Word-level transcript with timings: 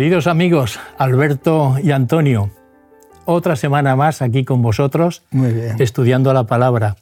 Queridos 0.00 0.28
amigos, 0.28 0.80
Alberto 0.96 1.76
y 1.84 1.90
Antonio, 1.90 2.50
otra 3.26 3.54
semana 3.54 3.96
más 3.96 4.22
aquí 4.22 4.46
con 4.46 4.62
vosotros, 4.62 5.24
estudiando 5.78 6.32
la 6.32 6.44
palabra. 6.44 6.96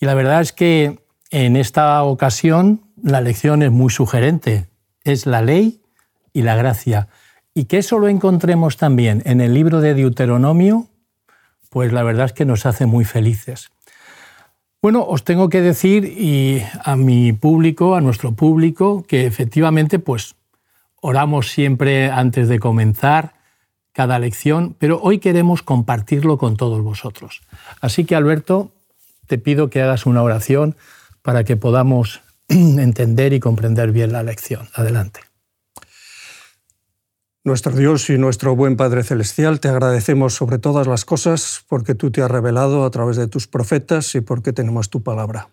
Y 0.00 0.06
la 0.06 0.14
verdad 0.14 0.40
es 0.40 0.54
que 0.54 1.00
en 1.30 1.54
esta 1.54 2.02
ocasión 2.02 2.80
la 3.02 3.20
lección 3.20 3.62
es 3.62 3.70
muy 3.70 3.90
sugerente. 3.90 4.68
Es 5.04 5.26
la 5.26 5.42
ley 5.42 5.82
y 6.32 6.40
la 6.40 6.56
gracia. 6.56 7.08
Y 7.52 7.66
que 7.66 7.76
eso 7.76 7.98
lo 7.98 8.08
encontremos 8.08 8.78
también 8.78 9.20
en 9.26 9.42
el 9.42 9.52
libro 9.52 9.82
de 9.82 9.92
Deuteronomio, 9.92 10.86
pues 11.68 11.92
la 11.92 12.02
verdad 12.02 12.24
es 12.24 12.32
que 12.32 12.46
nos 12.46 12.64
hace 12.64 12.86
muy 12.86 13.04
felices. 13.04 13.68
Bueno, 14.80 15.04
os 15.04 15.24
tengo 15.24 15.50
que 15.50 15.60
decir 15.60 16.06
y 16.06 16.62
a 16.84 16.96
mi 16.96 17.34
público, 17.34 17.96
a 17.96 18.00
nuestro 18.00 18.32
público, 18.32 19.04
que 19.06 19.26
efectivamente 19.26 19.98
pues 19.98 20.36
oramos 21.00 21.50
siempre 21.50 22.10
antes 22.10 22.48
de 22.48 22.58
comenzar 22.58 23.34
cada 23.92 24.18
lección, 24.18 24.76
pero 24.78 25.00
hoy 25.02 25.18
queremos 25.18 25.62
compartirlo 25.62 26.38
con 26.38 26.56
todos 26.56 26.82
vosotros. 26.82 27.42
Así 27.80 28.04
que 28.04 28.14
Alberto, 28.14 28.72
te 29.26 29.38
pido 29.38 29.70
que 29.70 29.82
hagas 29.82 30.06
una 30.06 30.22
oración 30.22 30.76
para 31.22 31.44
que 31.44 31.56
podamos 31.56 32.20
entender 32.48 33.32
y 33.32 33.40
comprender 33.40 33.92
bien 33.92 34.12
la 34.12 34.22
lección. 34.22 34.68
Adelante. 34.74 35.20
Nuestro 37.42 37.72
Dios 37.72 38.10
y 38.10 38.18
nuestro 38.18 38.54
buen 38.54 38.76
Padre 38.76 39.02
Celestial, 39.02 39.60
te 39.60 39.68
agradecemos 39.68 40.34
sobre 40.34 40.58
todas 40.58 40.86
las 40.86 41.06
cosas 41.06 41.64
porque 41.68 41.94
tú 41.94 42.10
te 42.10 42.22
has 42.22 42.30
revelado 42.30 42.84
a 42.84 42.90
través 42.90 43.16
de 43.16 43.28
tus 43.28 43.46
profetas 43.46 44.14
y 44.14 44.20
porque 44.20 44.52
tenemos 44.52 44.90
tu 44.90 45.02
palabra. 45.02 45.48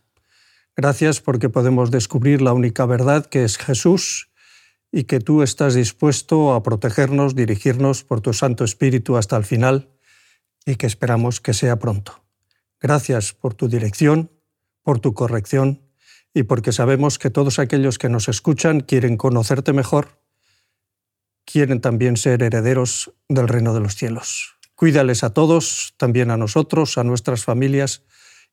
Gracias 0.76 1.22
porque 1.22 1.48
podemos 1.48 1.90
descubrir 1.90 2.42
la 2.42 2.52
única 2.52 2.86
verdad 2.86 3.26
que 3.26 3.46
es 3.46 3.58
Jesús 3.58 4.30
y 4.92 5.04
que 5.04 5.20
tú 5.20 5.44
estás 5.44 5.74
dispuesto 5.76 6.54
a 6.54 6.64
protegernos, 6.64 7.36
dirigirnos 7.36 8.04
por 8.04 8.22
tu 8.22 8.34
Santo 8.34 8.64
Espíritu 8.64 9.18
hasta 9.18 9.38
el 9.38 9.44
final 9.44 9.90
y 10.66 10.76
que 10.76 10.88
esperamos 10.88 11.42
que 11.42 11.54
sea 11.54 11.80
pronto. 11.80 12.24
Gracias 12.80 13.34
por 13.34 13.54
tu 13.54 13.68
dirección, 13.68 14.32
por 14.84 15.00
tu 15.00 15.14
corrección 15.14 15.82
y 16.34 16.44
porque 16.44 16.72
sabemos 16.72 17.20
que 17.20 17.30
todos 17.30 17.60
aquellos 17.60 17.98
que 17.98 18.10
nos 18.10 18.30
escuchan 18.30 18.82
quieren 18.82 19.18
conocerte 19.18 19.74
mejor, 19.74 20.22
quieren 21.46 21.82
también 21.82 22.18
ser 22.18 22.44
herederos 22.44 23.14
del 23.28 23.48
reino 23.48 23.74
de 23.74 23.80
los 23.80 23.96
cielos. 23.96 24.58
Cuídales 24.76 25.24
a 25.24 25.34
todos, 25.34 25.96
también 25.98 26.30
a 26.30 26.38
nosotros, 26.38 26.98
a 26.98 27.04
nuestras 27.04 27.44
familias, 27.44 28.04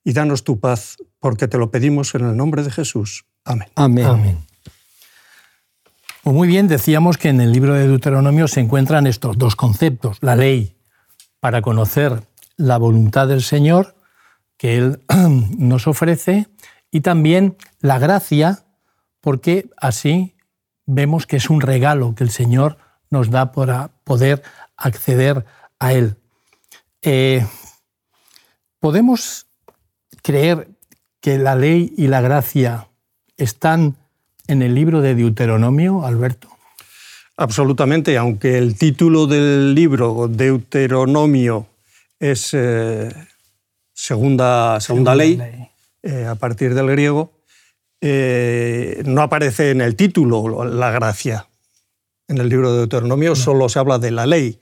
y 0.04 0.12
danos 0.12 0.44
tu 0.44 0.60
paz, 0.60 0.96
porque 1.18 1.48
te 1.48 1.58
lo 1.58 1.70
pedimos 1.70 2.14
en 2.14 2.24
el 2.24 2.36
nombre 2.36 2.62
de 2.62 2.70
Jesús. 2.70 3.24
Amén. 3.44 3.68
Amén. 3.74 4.06
Amén. 4.06 4.53
Pues 6.24 6.34
muy 6.34 6.48
bien, 6.48 6.68
decíamos 6.68 7.18
que 7.18 7.28
en 7.28 7.42
el 7.42 7.52
libro 7.52 7.74
de 7.74 7.86
Deuteronomio 7.86 8.48
se 8.48 8.60
encuentran 8.60 9.06
estos 9.06 9.36
dos 9.36 9.56
conceptos, 9.56 10.16
la 10.22 10.34
ley 10.34 10.74
para 11.38 11.60
conocer 11.60 12.22
la 12.56 12.78
voluntad 12.78 13.28
del 13.28 13.42
Señor 13.42 13.94
que 14.56 14.78
Él 14.78 15.04
nos 15.58 15.86
ofrece 15.86 16.48
y 16.90 17.02
también 17.02 17.58
la 17.80 17.98
gracia, 17.98 18.64
porque 19.20 19.68
así 19.76 20.34
vemos 20.86 21.26
que 21.26 21.36
es 21.36 21.50
un 21.50 21.60
regalo 21.60 22.14
que 22.14 22.24
el 22.24 22.30
Señor 22.30 22.78
nos 23.10 23.28
da 23.28 23.52
para 23.52 23.90
poder 24.04 24.42
acceder 24.78 25.44
a 25.78 25.92
Él. 25.92 26.16
Eh, 27.02 27.46
¿Podemos 28.78 29.46
creer 30.22 30.70
que 31.20 31.36
la 31.36 31.54
ley 31.54 31.92
y 31.98 32.06
la 32.06 32.22
gracia 32.22 32.88
están 33.36 33.98
en 34.46 34.62
el 34.62 34.74
libro 34.74 35.00
de 35.00 35.14
Deuteronomio, 35.14 36.04
Alberto? 36.04 36.48
Absolutamente, 37.36 38.16
aunque 38.16 38.58
el 38.58 38.76
título 38.76 39.26
del 39.26 39.74
libro, 39.74 40.28
Deuteronomio, 40.28 41.66
es 42.20 42.50
eh, 42.52 43.12
segunda, 43.92 44.80
segunda, 44.80 45.14
ley, 45.14 45.40
eh, 46.02 46.26
a 46.26 46.36
partir 46.36 46.74
del 46.74 46.86
griego, 46.88 47.32
eh, 48.00 49.02
no 49.04 49.22
aparece 49.22 49.70
en 49.70 49.80
el 49.80 49.96
título 49.96 50.64
la 50.64 50.90
gracia. 50.90 51.48
En 52.28 52.38
el 52.38 52.48
libro 52.48 52.72
de 52.72 52.78
Deuteronomio 52.78 53.34
solo 53.34 53.68
se 53.68 53.78
habla 53.78 53.98
de 53.98 54.10
la 54.10 54.26
ley, 54.26 54.60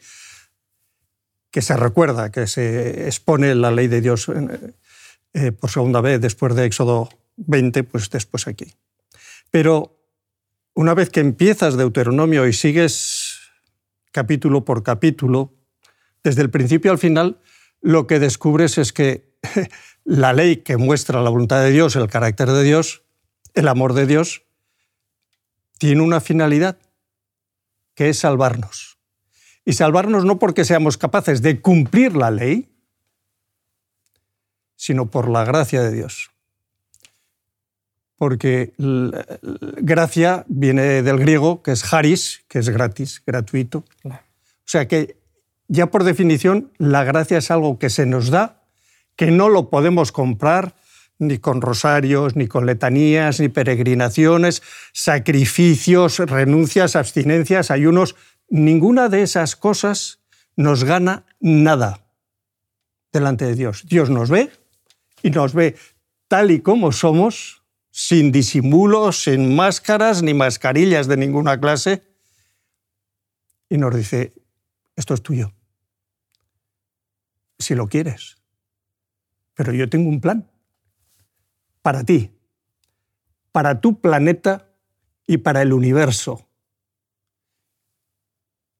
que 1.50 1.62
se 1.62 1.76
recuerda, 1.76 2.32
que 2.32 2.46
se 2.46 3.06
expone 3.06 3.54
la 3.54 3.70
ley 3.70 3.86
de 3.86 4.00
Dios 4.00 4.30
por 5.60 5.70
segunda 5.70 6.00
vez 6.00 6.20
después 6.20 6.54
de 6.56 6.64
Éxodo 6.64 7.08
20, 7.36 7.84
pues 7.84 8.10
después 8.10 8.48
aquí. 8.48 8.74
Pero 9.52 10.02
una 10.74 10.94
vez 10.94 11.10
que 11.10 11.20
empiezas 11.20 11.76
Deuteronomio 11.76 12.48
y 12.48 12.54
sigues 12.54 13.38
capítulo 14.10 14.64
por 14.64 14.82
capítulo, 14.82 15.52
desde 16.24 16.40
el 16.40 16.50
principio 16.50 16.90
al 16.90 16.98
final, 16.98 17.38
lo 17.82 18.06
que 18.06 18.18
descubres 18.18 18.78
es 18.78 18.94
que 18.94 19.36
la 20.04 20.32
ley 20.32 20.56
que 20.56 20.78
muestra 20.78 21.20
la 21.20 21.28
voluntad 21.28 21.62
de 21.62 21.70
Dios, 21.70 21.94
el 21.96 22.08
carácter 22.08 22.50
de 22.50 22.62
Dios, 22.64 23.04
el 23.52 23.68
amor 23.68 23.92
de 23.92 24.06
Dios, 24.06 24.42
tiene 25.78 26.00
una 26.00 26.22
finalidad, 26.22 26.78
que 27.94 28.08
es 28.08 28.20
salvarnos. 28.20 28.98
Y 29.66 29.74
salvarnos 29.74 30.24
no 30.24 30.38
porque 30.38 30.64
seamos 30.64 30.96
capaces 30.96 31.42
de 31.42 31.60
cumplir 31.60 32.16
la 32.16 32.30
ley, 32.30 32.74
sino 34.76 35.10
por 35.10 35.28
la 35.28 35.44
gracia 35.44 35.82
de 35.82 35.92
Dios 35.92 36.31
porque 38.22 38.72
gracia 38.78 40.44
viene 40.46 41.02
del 41.02 41.18
griego, 41.18 41.60
que 41.60 41.72
es 41.72 41.92
haris, 41.92 42.44
que 42.46 42.60
es 42.60 42.68
gratis, 42.68 43.20
gratuito. 43.26 43.82
O 44.04 44.12
sea 44.64 44.86
que 44.86 45.16
ya 45.66 45.88
por 45.88 46.04
definición 46.04 46.70
la 46.78 47.02
gracia 47.02 47.38
es 47.38 47.50
algo 47.50 47.80
que 47.80 47.90
se 47.90 48.06
nos 48.06 48.30
da, 48.30 48.62
que 49.16 49.32
no 49.32 49.48
lo 49.48 49.70
podemos 49.70 50.12
comprar 50.12 50.76
ni 51.18 51.38
con 51.38 51.60
rosarios, 51.60 52.36
ni 52.36 52.46
con 52.46 52.64
letanías, 52.64 53.40
ni 53.40 53.48
peregrinaciones, 53.48 54.62
sacrificios, 54.92 56.20
renuncias, 56.20 56.94
abstinencias, 56.94 57.72
ayunos. 57.72 58.14
Ninguna 58.48 59.08
de 59.08 59.22
esas 59.22 59.56
cosas 59.56 60.20
nos 60.54 60.84
gana 60.84 61.24
nada 61.40 62.06
delante 63.12 63.46
de 63.46 63.56
Dios. 63.56 63.84
Dios 63.88 64.10
nos 64.10 64.30
ve 64.30 64.48
y 65.24 65.30
nos 65.30 65.54
ve 65.54 65.74
tal 66.28 66.52
y 66.52 66.60
como 66.60 66.92
somos 66.92 67.61
sin 67.92 68.32
disimulos, 68.32 69.24
sin 69.24 69.54
máscaras 69.54 70.22
ni 70.22 70.32
mascarillas 70.32 71.06
de 71.06 71.18
ninguna 71.18 71.60
clase, 71.60 72.02
y 73.68 73.76
nos 73.76 73.94
dice, 73.94 74.32
esto 74.96 75.14
es 75.14 75.22
tuyo, 75.22 75.52
si 77.58 77.74
lo 77.74 77.88
quieres, 77.88 78.38
pero 79.54 79.72
yo 79.72 79.88
tengo 79.88 80.08
un 80.08 80.20
plan 80.20 80.50
para 81.82 82.02
ti, 82.02 82.30
para 83.52 83.80
tu 83.80 84.00
planeta 84.00 84.68
y 85.26 85.36
para 85.38 85.60
el 85.60 85.74
universo. 85.74 86.48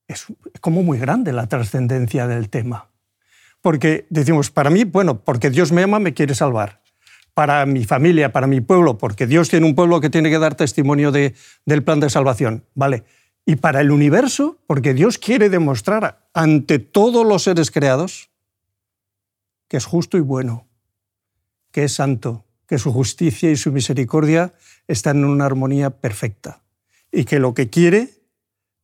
Es 0.09 0.27
como 0.61 0.83
muy 0.83 0.99
grande 0.99 1.33
la 1.33 1.47
trascendencia 1.47 2.27
del 2.27 2.49
tema. 2.49 2.89
Porque 3.61 4.07
decimos, 4.11 4.51
para 4.51 4.71
mí, 4.71 4.85
bueno, 4.85 5.23
porque 5.23 5.51
Dios 5.51 5.71
me 5.71 5.83
ama, 5.83 5.99
me 5.99 6.15
quiere 6.15 6.35
salvar 6.35 6.82
para 7.35 7.65
mi 7.67 7.85
familia, 7.85 8.33
para 8.33 8.47
mi 8.47 8.61
pueblo, 8.61 8.99
porque 8.99 9.27
Dios 9.27 9.49
tiene 9.49 9.67
un 9.67 9.75
pueblo 9.75 10.01
que 10.01 10.11
tiene 10.11 10.31
que 10.31 10.39
dar 10.39 10.55
testimonio 10.55 11.13
de, 11.13 11.35
del 11.65 11.83
plan 11.83 12.01
de 12.01 12.11
salvación, 12.11 12.65
¿vale? 12.75 13.05
Y 13.47 13.57
para 13.57 13.81
el 13.81 13.91
universo, 13.91 14.59
porque 14.67 14.95
Dios 14.95 15.19
quiere 15.19 15.49
demostrar 15.49 16.29
ante 16.35 16.79
todos 16.79 17.27
los 17.27 17.43
seres 17.43 17.71
creados 17.71 18.31
que 19.69 19.79
es 19.79 19.87
justo 19.87 20.19
y 20.19 20.21
bueno, 20.21 20.67
que 21.71 21.85
es 21.85 21.95
santo, 21.95 22.45
que 22.67 22.79
su 22.79 22.93
justicia 22.93 23.51
y 23.51 23.57
su 23.57 23.73
misericordia 23.73 24.53
están 24.87 25.19
en 25.19 25.25
una 25.25 25.47
armonía 25.47 25.89
perfecta 25.89 26.63
y 27.11 27.25
que 27.25 27.39
lo 27.39 27.55
que 27.55 27.71
quiere 27.71 28.11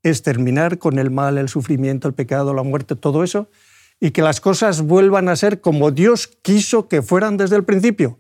es 0.03 0.23
terminar 0.23 0.79
con 0.79 0.99
el 0.99 1.11
mal, 1.11 1.39
el 1.39 1.51
sufrimiento, 1.51 2.09
el 2.09 2.15
pecado, 2.15 2.55
la 2.55 2.63
muerte, 2.63 2.97
todo 2.97 3.23
eso, 3.23 3.51
y 4.01 4.13
que 4.13 4.23
las 4.23 4.41
cosas 4.41 4.83
vuelvan 4.83 5.29
a 5.29 5.37
ser 5.37 5.61
como 5.61 5.91
Dios 5.91 6.27
quiso 6.27 6.89
que 6.89 7.03
fueran 7.03 7.37
desde 7.37 7.57
el 7.57 7.65
principio, 7.65 8.19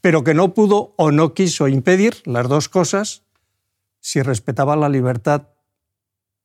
pero 0.00 0.24
que 0.24 0.34
no 0.34 0.54
pudo 0.54 0.94
o 0.96 1.10
no 1.10 1.34
quiso 1.34 1.68
impedir 1.68 2.22
las 2.24 2.48
dos 2.48 2.68
cosas 2.68 3.22
si 4.00 4.22
respetaba 4.22 4.76
la 4.76 4.88
libertad 4.88 5.48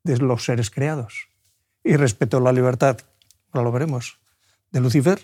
de 0.03 0.17
los 0.17 0.45
seres 0.45 0.69
creados. 0.69 1.29
Y 1.83 1.95
respetó 1.95 2.39
la 2.39 2.51
libertad, 2.51 2.97
ahora 3.51 3.65
lo 3.65 3.71
veremos, 3.71 4.19
de 4.71 4.81
Lucifer, 4.81 5.19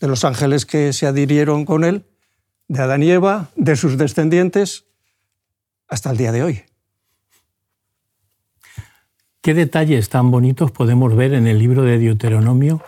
de 0.00 0.08
los 0.08 0.24
ángeles 0.24 0.66
que 0.66 0.92
se 0.92 1.06
adhirieron 1.06 1.64
con 1.64 1.84
él, 1.84 2.06
de 2.68 2.82
Adán 2.82 3.02
y 3.02 3.10
Eva, 3.10 3.50
de 3.56 3.76
sus 3.76 3.98
descendientes, 3.98 4.86
hasta 5.88 6.10
el 6.10 6.16
día 6.16 6.32
de 6.32 6.42
hoy. 6.42 6.64
¿Qué 9.42 9.54
detalles 9.54 10.08
tan 10.08 10.30
bonitos 10.30 10.70
podemos 10.70 11.14
ver 11.16 11.34
en 11.34 11.46
el 11.46 11.58
libro 11.58 11.82
de 11.82 11.98
Deuteronomio 11.98 12.80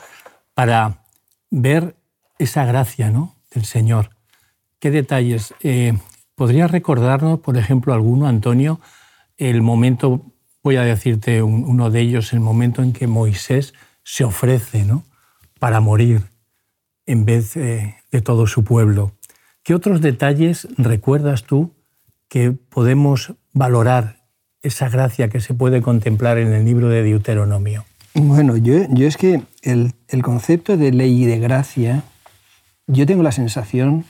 para 0.55 1.05
ver 1.51 1.97
esa 2.39 2.65
gracia 2.65 3.11
¿no? 3.11 3.35
del 3.53 3.65
Señor? 3.65 4.14
¿Qué 4.85 4.91
detalles? 4.91 5.55
Eh, 5.63 5.95
¿Podrías 6.35 6.71
recordarnos, 6.71 7.41
por 7.41 7.57
ejemplo, 7.57 7.95
alguno, 7.95 8.27
Antonio, 8.27 8.81
el 9.39 9.63
momento 9.63 10.27
Voy 10.63 10.77
a 10.77 10.83
decirte 10.83 11.43
uno 11.43 11.91
de 11.91 12.03
ellos, 12.03 12.35
el 12.35 12.41
momento 12.41 12.83
en 12.83 12.93
que 12.93 13.07
Moisés 13.07 13.73
se 14.03 14.25
ofrece 14.25 14.85
¿no? 14.85 15.03
para 15.59 15.81
morir 15.81 16.21
en 17.07 17.25
vez 17.25 17.55
de 17.55 18.21
todo 18.23 18.47
su 18.47 18.63
pueblo. 18.63 19.13
¿Qué 19.63 19.75
otros 19.75 20.03
detalles 20.03 20.69
recuerdas 20.77 21.45
tú 21.45 21.73
que 22.29 22.53
podemos 22.53 23.33
valorar 23.55 24.27
esa 24.61 24.91
gracia 24.91 25.31
que 25.31 25.41
se 25.41 25.55
puede 25.55 25.81
contemplar 25.81 26.37
en 26.37 26.53
el 26.53 26.67
libro 26.67 26.91
de 26.91 27.03
Deuteronomio? 27.03 27.87
Bueno, 28.13 28.59
yo, 28.59 28.87
yo 28.91 29.07
es 29.07 29.17
que 29.17 29.41
el, 29.63 29.95
el, 30.09 30.23
concepto 30.23 30.77
de 30.77 30.93
ley 30.93 31.23
y 31.23 31.25
de 31.25 31.39
gracia, 31.39 32.03
yo 32.87 33.07
tengo 33.07 33.23
la 33.23 33.33
sensación, 33.33 34.05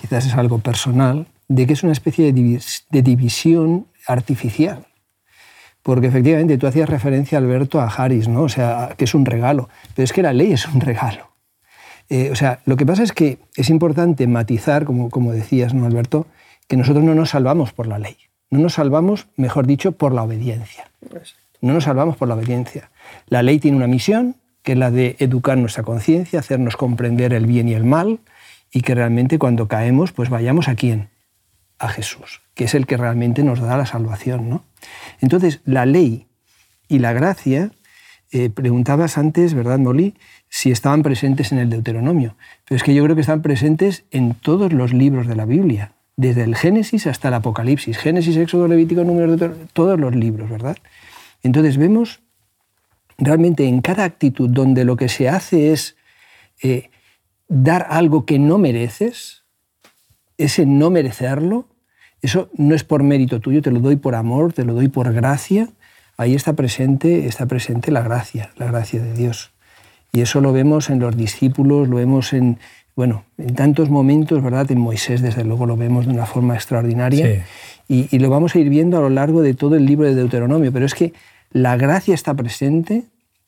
quizás 0.00 0.26
es 0.26 0.34
algo 0.34 0.58
personal, 0.58 1.26
de 1.48 1.66
que 1.66 1.72
es 1.72 1.82
una 1.82 1.92
especie 1.92 2.32
de, 2.32 3.02
división 3.02 3.86
artificial 4.06 4.86
porque 5.82 6.08
efectivamente 6.08 6.58
tú 6.58 6.66
hacías 6.66 6.88
referencia, 6.88 7.38
Alberto, 7.38 7.80
a 7.80 7.86
Harris, 7.86 8.26
¿no? 8.26 8.42
o 8.42 8.48
sea, 8.48 8.94
que 8.96 9.04
es 9.04 9.14
un 9.14 9.24
regalo, 9.24 9.68
pero 9.94 10.02
es 10.02 10.12
que 10.12 10.20
la 10.20 10.32
ley 10.32 10.52
es 10.52 10.66
un 10.66 10.80
regalo. 10.80 11.30
Eh, 12.08 12.30
o 12.32 12.34
sea, 12.34 12.58
lo 12.64 12.76
que 12.76 12.84
pasa 12.84 13.04
es 13.04 13.12
que 13.12 13.38
es 13.54 13.70
importante 13.70 14.26
matizar, 14.26 14.84
como, 14.84 15.10
como 15.10 15.32
decías, 15.32 15.74
¿no, 15.74 15.86
Alberto?, 15.86 16.26
que 16.66 16.76
nosotros 16.76 17.04
no 17.04 17.14
nos 17.14 17.30
salvamos 17.30 17.72
por 17.72 17.86
la 17.86 18.00
ley, 18.00 18.16
no 18.50 18.58
nos 18.58 18.74
salvamos, 18.74 19.28
mejor 19.36 19.68
dicho, 19.68 19.92
por 19.92 20.12
la 20.12 20.24
obediencia. 20.24 20.90
No 21.60 21.72
nos 21.72 21.84
salvamos 21.84 22.16
por 22.16 22.28
la 22.28 22.34
obediencia. 22.34 22.90
La 23.28 23.42
ley 23.42 23.58
tiene 23.58 23.76
una 23.76 23.86
misión, 23.86 24.34
que 24.62 24.72
es 24.72 24.78
la 24.78 24.90
de 24.90 25.16
educar 25.20 25.56
nuestra 25.56 25.84
conciencia, 25.84 26.40
hacernos 26.40 26.76
comprender 26.76 27.32
el 27.32 27.46
bien 27.46 27.68
y 27.68 27.74
el 27.74 27.84
mal, 27.84 28.18
y 28.72 28.82
que 28.82 28.94
realmente 28.94 29.38
cuando 29.38 29.68
caemos, 29.68 30.12
pues 30.12 30.28
vayamos 30.28 30.68
a 30.68 30.74
quién? 30.74 31.08
A 31.78 31.88
Jesús, 31.88 32.42
que 32.54 32.64
es 32.64 32.74
el 32.74 32.86
que 32.86 32.96
realmente 32.96 33.42
nos 33.42 33.60
da 33.60 33.76
la 33.76 33.86
salvación, 33.86 34.48
¿no? 34.48 34.64
Entonces, 35.20 35.60
la 35.64 35.86
ley 35.86 36.26
y 36.88 36.98
la 36.98 37.12
gracia, 37.12 37.70
eh, 38.32 38.50
preguntabas 38.50 39.18
antes, 39.18 39.54
¿verdad, 39.54 39.78
Molly? 39.78 40.14
Si 40.48 40.70
estaban 40.70 41.02
presentes 41.02 41.52
en 41.52 41.58
el 41.58 41.70
Deuteronomio. 41.70 42.36
Pero 42.64 42.76
es 42.76 42.82
que 42.82 42.94
yo 42.94 43.04
creo 43.04 43.14
que 43.14 43.20
están 43.20 43.42
presentes 43.42 44.04
en 44.10 44.34
todos 44.34 44.72
los 44.72 44.92
libros 44.92 45.26
de 45.26 45.36
la 45.36 45.44
Biblia, 45.44 45.92
desde 46.16 46.42
el 46.42 46.56
Génesis 46.56 47.06
hasta 47.06 47.28
el 47.28 47.34
Apocalipsis. 47.34 47.98
Génesis, 47.98 48.36
Éxodo, 48.36 48.68
Levítico, 48.68 49.04
Número, 49.04 49.36
todos 49.72 50.00
los 50.00 50.14
libros, 50.14 50.50
¿verdad? 50.50 50.76
Entonces 51.42 51.76
vemos 51.76 52.20
realmente 53.18 53.66
en 53.66 53.80
cada 53.80 54.04
actitud 54.04 54.50
donde 54.50 54.84
lo 54.84 54.96
que 54.96 55.08
se 55.08 55.28
hace 55.28 55.72
es 55.72 55.96
eh, 56.62 56.90
dar 57.48 57.86
algo 57.90 58.24
que 58.24 58.38
no 58.38 58.58
mereces, 58.58 59.44
ese 60.38 60.66
no 60.66 60.90
merecerlo, 60.90 61.68
eso 62.22 62.50
no 62.56 62.74
es 62.74 62.84
por 62.84 63.02
mérito 63.02 63.40
tuyo, 63.40 63.62
te 63.62 63.70
lo 63.70 63.80
doy 63.80 63.96
por 63.96 64.14
amor, 64.14 64.52
te 64.52 64.64
lo 64.64 64.74
doy 64.74 64.88
por 64.88 65.12
gracia. 65.12 65.68
Ahí 66.16 66.34
está 66.34 66.54
presente, 66.54 67.26
está 67.26 67.46
presente 67.46 67.90
la 67.90 68.02
gracia, 68.02 68.50
la 68.56 68.66
gracia 68.66 69.02
de 69.02 69.12
Dios. 69.12 69.52
Y 70.12 70.22
eso 70.22 70.40
lo 70.40 70.52
vemos 70.52 70.88
en 70.88 70.98
los 70.98 71.16
discípulos, 71.16 71.88
lo 71.88 71.96
vemos 71.96 72.32
en, 72.32 72.58
bueno, 72.94 73.24
en 73.36 73.54
tantos 73.54 73.90
momentos, 73.90 74.42
¿verdad? 74.42 74.70
En 74.70 74.80
Moisés, 74.80 75.20
desde 75.20 75.44
luego, 75.44 75.66
lo 75.66 75.76
vemos 75.76 76.06
de 76.06 76.12
una 76.12 76.24
forma 76.24 76.54
extraordinaria. 76.54 77.44
Y, 77.86 78.08
y, 78.10 78.18
lo 78.18 78.30
vamos 78.30 78.54
a 78.54 78.58
ir 78.58 78.70
viendo 78.70 78.96
a 78.96 79.00
lo 79.00 79.10
largo 79.10 79.42
de 79.42 79.54
todo 79.54 79.76
el 79.76 79.84
libro 79.84 80.06
de 80.06 80.14
Deuteronomio. 80.14 80.72
Pero 80.72 80.86
es 80.86 80.94
que 80.94 81.12
la 81.52 81.76
gracia 81.76 82.14
está 82.14 82.34
presente 82.34 83.04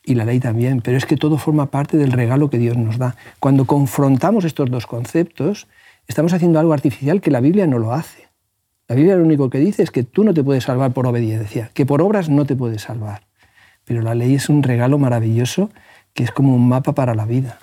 y 0.08 0.14
la 0.14 0.25
ley 0.25 0.40
también, 0.40 0.81
pero 0.81 0.96
es 0.96 1.05
que 1.05 1.16
todo 1.16 1.37
forma 1.37 1.66
parte 1.66 1.99
del 1.99 2.12
regalo 2.12 2.49
que 2.49 2.56
Dios 2.56 2.78
nos 2.78 2.96
da. 2.96 3.14
Cuando 3.40 3.66
confrontamos 3.66 4.46
estos 4.46 4.70
dos 4.70 4.87
conceptos, 4.87 5.69
estamos 6.06 6.32
haciendo 6.32 6.58
algo 6.58 6.72
artificial 6.72 7.20
que 7.20 7.31
la 7.31 7.40
Biblia 7.40 7.66
no 7.66 7.78
lo 7.78 7.93
hace. 7.93 8.28
La 8.88 8.96
Biblia 8.96 9.16
lo 9.16 9.25
único 9.25 9.50
que 9.50 9.58
dice 9.58 9.82
es 9.82 9.90
que 9.90 10.05
tú 10.05 10.25
no 10.25 10.32
te 10.32 10.43
puedes 10.43 10.64
salvar 10.64 10.93
por 10.93 11.06
obediencia, 11.06 11.70
que 11.75 11.84
por 11.84 12.00
obras 12.00 12.31
no 12.31 12.46
te 12.46 12.56
puedes 12.56 12.81
salvar. 12.81 13.26
Pero 13.84 14.00
la 14.00 14.14
ley 14.14 14.34
es 14.34 14.49
un 14.49 14.62
regalo 14.62 14.96
maravilloso 14.96 15.70
que 16.14 16.25
es 16.25 16.31
como 16.31 16.55
un 16.55 16.66
mapa 16.66 16.94
para 16.94 17.14
la 17.14 17.26
vida. 17.26 17.58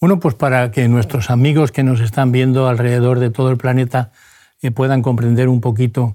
Bueno, 0.00 0.20
pues 0.20 0.34
para 0.34 0.70
que 0.70 0.86
nuestros 0.86 1.30
amigos 1.30 1.72
que 1.72 1.82
nos 1.82 2.00
están 2.00 2.30
viendo 2.30 2.68
alrededor 2.68 3.20
de 3.20 3.30
todo 3.30 3.50
el 3.50 3.56
planeta 3.56 4.12
eh, 4.60 4.70
puedan 4.70 5.00
comprender 5.00 5.48
un 5.48 5.62
poquito 5.62 6.14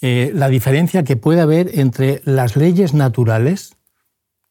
eh, 0.00 0.32
la 0.34 0.48
diferencia 0.48 1.04
que 1.04 1.16
puede 1.16 1.40
haber 1.40 1.78
entre 1.78 2.20
las 2.24 2.56
leyes 2.56 2.92
naturales, 2.92 3.76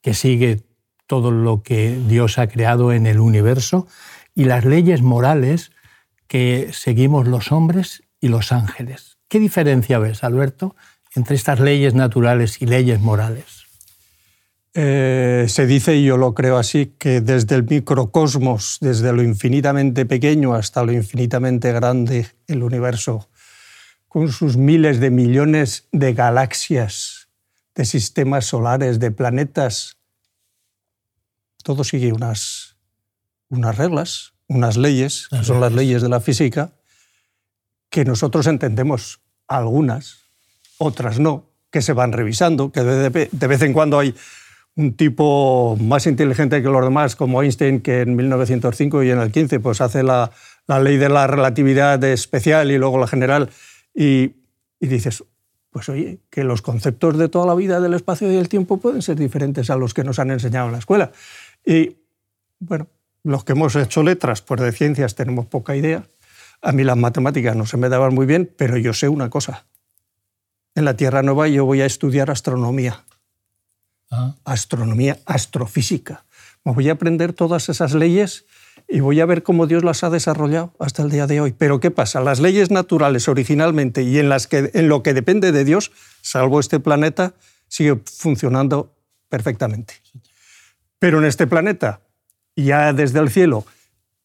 que 0.04 0.14
sigue 0.14 0.62
todo 1.08 1.32
lo 1.32 1.64
que 1.64 1.98
Dios 2.08 2.38
ha 2.38 2.48
creado 2.48 2.94
en 2.94 3.08
el 3.08 3.20
universo, 3.20 3.88
y 4.36 4.46
las 4.46 4.66
leyes 4.66 5.02
morales 5.02 5.72
que 6.28 6.70
seguimos 6.72 7.28
los 7.28 7.52
hombres 7.52 8.04
y 8.20 8.28
los 8.28 8.52
ángeles. 8.52 9.18
¿Qué 9.28 9.40
diferencia 9.40 10.00
ves, 10.00 10.24
Alberto, 10.24 10.76
entre 11.16 11.36
estas 11.36 11.60
leyes 11.60 11.94
naturales 11.94 12.62
y 12.62 12.66
leyes 12.66 13.00
morales? 13.00 13.64
Eh, 14.76 15.46
se 15.50 15.68
dice, 15.68 15.96
y 15.96 16.06
yo 16.06 16.18
lo 16.18 16.34
creo 16.34 16.58
así, 16.58 16.94
que 16.98 17.22
desde 17.22 17.56
el 17.56 17.64
microcosmos, 17.64 18.80
desde 18.82 19.14
lo 19.14 19.22
infinitamente 19.22 20.06
pequeño 20.06 20.56
hasta 20.56 20.84
lo 20.84 20.92
infinitamente 20.92 21.72
grande, 21.72 22.28
el 22.48 22.64
universo, 22.64 23.30
con 24.08 24.32
sus 24.32 24.58
miles 24.58 25.00
de 25.00 25.12
millones 25.12 25.88
de 25.92 26.14
galaxias, 26.14 27.23
de 27.76 27.86
sistemas 27.86 28.46
solares, 28.46 29.00
de 29.00 29.12
planetas, 29.12 29.98
todo 31.64 31.84
sigue 31.84 32.12
unas, 32.12 32.76
unas 33.50 33.78
reglas, 33.78 34.34
unas 34.48 34.78
leyes, 34.78 35.28
que 35.30 35.44
son 35.44 35.62
las 35.62 35.72
leyes 35.72 36.02
de 36.02 36.10
la 36.10 36.20
física, 36.20 36.72
que 37.90 38.06
nosotros 38.06 38.48
entendemos. 38.48 39.22
Algunas, 39.48 40.20
otras 40.78 41.20
no, 41.20 41.50
que 41.70 41.82
se 41.82 41.94
van 41.94 42.12
revisando, 42.12 42.72
que 42.72 42.82
de, 42.82 43.10
vez 43.48 43.62
en 43.62 43.74
cuando 43.74 44.00
hay 44.00 44.16
un 44.76 44.94
tipo 44.96 45.78
más 45.80 46.08
inteligente 46.08 46.62
que 46.62 46.70
los 46.70 46.84
demás, 46.84 47.16
como 47.16 47.42
Einstein, 47.42 47.82
que 47.82 48.02
en 48.02 48.16
1905 48.16 49.04
y 49.04 49.12
en 49.12 49.20
el 49.20 49.32
15 49.32 49.60
pues 49.60 49.82
hace 49.82 50.02
la, 50.02 50.32
ley 50.68 50.98
de 50.98 51.10
la 51.10 51.28
relatividad 51.28 52.04
especial 52.04 52.72
y 52.72 52.78
luego 52.78 52.98
la 52.98 53.08
general, 53.08 53.50
y, 53.94 54.36
y, 54.80 54.88
dices, 54.88 55.24
pues 55.74 55.90
oye, 55.90 56.20
que 56.30 56.44
los 56.44 56.62
conceptos 56.62 57.18
de 57.18 57.28
toda 57.28 57.48
la 57.48 57.56
vida 57.56 57.82
del 57.82 57.96
espacio 57.96 58.32
y 58.32 58.36
el 58.36 58.48
tiempo 58.48 58.78
pueden 58.78 59.02
ser 59.02 59.18
diferentes 59.18 59.72
a 59.72 59.76
los 59.76 59.96
que 59.96 60.04
nos 60.04 60.20
han 60.20 60.30
enseñado 60.30 60.68
en 60.68 60.74
la 60.74 60.78
escuela. 60.78 61.12
Y 61.66 61.98
bueno, 62.60 62.88
los 63.24 63.44
que 63.44 63.54
hemos 63.54 63.76
hecho 63.76 64.04
letras, 64.04 64.44
pues 64.44 64.62
de 64.62 64.72
ciencias 64.72 65.16
tenemos 65.16 65.48
poca 65.48 65.76
idea, 65.76 66.06
a 66.62 66.72
mí 66.72 66.84
las 66.84 66.96
matemáticas 66.96 67.56
no 67.56 67.66
se 67.66 67.78
me 67.78 67.90
daban 67.90 68.14
muy 68.14 68.28
bien, 68.28 68.50
pero 68.56 68.78
yo 68.78 68.94
sé 68.94 69.10
una 69.10 69.32
cosa. 69.32 69.66
En 70.76 70.86
la 70.86 70.96
Tierra 70.96 71.24
Nueva 71.24 71.48
yo 71.48 71.66
voy 71.66 71.82
a 71.82 71.88
estudiar 71.88 72.30
astronomía. 72.30 73.04
Ah. 74.12 74.36
Astronomía, 74.46 75.18
astrofísica. 75.26 76.24
Me 76.64 76.72
voy 76.72 76.88
a 76.90 76.94
aprender 76.94 77.34
todas 77.34 77.68
esas 77.68 77.96
leyes 77.96 78.46
y 78.94 79.00
voy 79.00 79.20
a 79.22 79.26
ver 79.26 79.42
cómo 79.42 79.66
Dios 79.66 79.84
las 79.84 80.04
ha 80.04 80.12
desarrollado 80.12 80.72
hasta 80.78 81.02
el 81.02 81.10
día 81.10 81.26
de 81.26 81.42
hoy. 81.42 81.56
Pero 81.58 81.80
¿qué 81.80 81.90
pasa? 81.90 82.22
Las 82.22 82.40
leyes 82.40 82.70
naturales 82.70 83.28
originalmente 83.28 84.04
y 84.04 84.20
en, 84.20 84.30
las 84.30 84.46
que, 84.46 84.70
en 84.76 84.88
lo 84.88 85.02
que 85.02 85.16
depende 85.16 85.52
de 85.52 85.66
Dios, 85.66 85.92
salvo 86.22 86.60
este 86.60 86.80
planeta, 86.80 87.34
sigue 87.68 88.00
funcionando 88.06 88.94
perfectamente. 89.30 89.96
Pero 91.00 91.18
en 91.18 91.26
este 91.26 91.48
planeta, 91.48 92.02
ya 92.56 92.94
desde 92.94 93.18
el 93.18 93.32
cielo, 93.32 93.66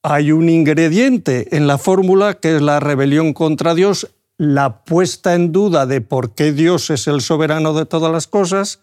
hay 0.02 0.32
un 0.32 0.50
ingrediente 0.50 1.56
en 1.56 1.66
la 1.66 1.78
fórmula 1.78 2.34
que 2.34 2.56
es 2.56 2.60
la 2.60 2.78
rebelión 2.78 3.32
contra 3.32 3.74
Dios, 3.74 4.10
la 4.36 4.84
puesta 4.84 5.34
en 5.34 5.50
duda 5.50 5.86
de 5.86 6.02
por 6.02 6.34
qué 6.34 6.52
Dios 6.52 6.90
es 6.90 7.06
el 7.06 7.22
soberano 7.22 7.72
de 7.72 7.86
todas 7.86 8.12
las 8.12 8.26
cosas, 8.26 8.80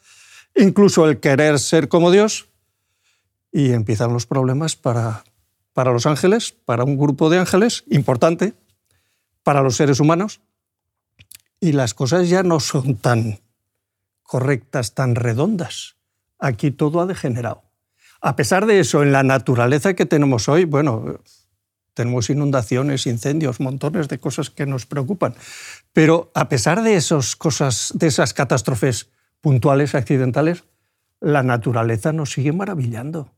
incluso 0.56 1.08
el 1.08 1.20
querer 1.20 1.60
ser 1.60 1.89
como 1.89 2.10
Dios, 2.10 2.48
y 3.51 3.72
empiezan 3.72 4.13
los 4.13 4.25
problemas 4.25 4.75
para, 4.75 5.24
para 5.75 5.91
los 5.91 6.05
ángeles, 6.05 6.53
para 6.53 6.86
un 6.86 6.98
grupo 6.98 7.29
de 7.29 7.38
ángeles 7.38 7.84
importante, 7.89 8.53
para 9.44 9.62
los 9.62 9.75
seres 9.75 10.00
humanos, 10.00 10.39
y 11.60 11.74
las 11.74 11.94
cosas 11.94 12.29
ya 12.29 12.44
no 12.44 12.62
son 12.62 12.96
tan 12.96 13.41
correctas, 14.24 14.94
tan 14.94 15.15
redondas. 15.15 15.98
Aquí 16.39 16.72
todo 16.72 17.01
ha 17.01 17.05
degenerado. 17.05 17.63
A 18.22 18.38
pesar 18.38 18.67
de 18.67 18.79
eso, 18.79 19.03
en 19.03 19.12
la 19.12 19.24
naturaleza 19.24 19.96
que 19.96 20.05
tenemos 20.05 20.48
hoy, 20.48 20.63
bueno, 20.63 21.20
tenemos 21.94 22.29
inundaciones, 22.29 23.05
incendios, 23.05 23.60
montones 23.60 24.08
de 24.08 24.17
cosas 24.17 24.50
que 24.50 24.65
nos 24.65 24.86
preocupan. 24.86 25.36
Pero 25.91 26.32
a 26.36 26.48
pesar 26.48 26.84
de 26.84 26.96
esas 26.96 27.36
cosas, 27.36 27.91
de 27.96 28.08
esas 28.08 28.34
catástrofes 28.34 29.10
puntuales, 29.41 29.94
accidentales, 29.94 30.63
la 31.20 31.44
naturaleza 31.44 32.13
nos 32.13 32.32
sigue 32.32 32.53
maravillando. 32.53 33.36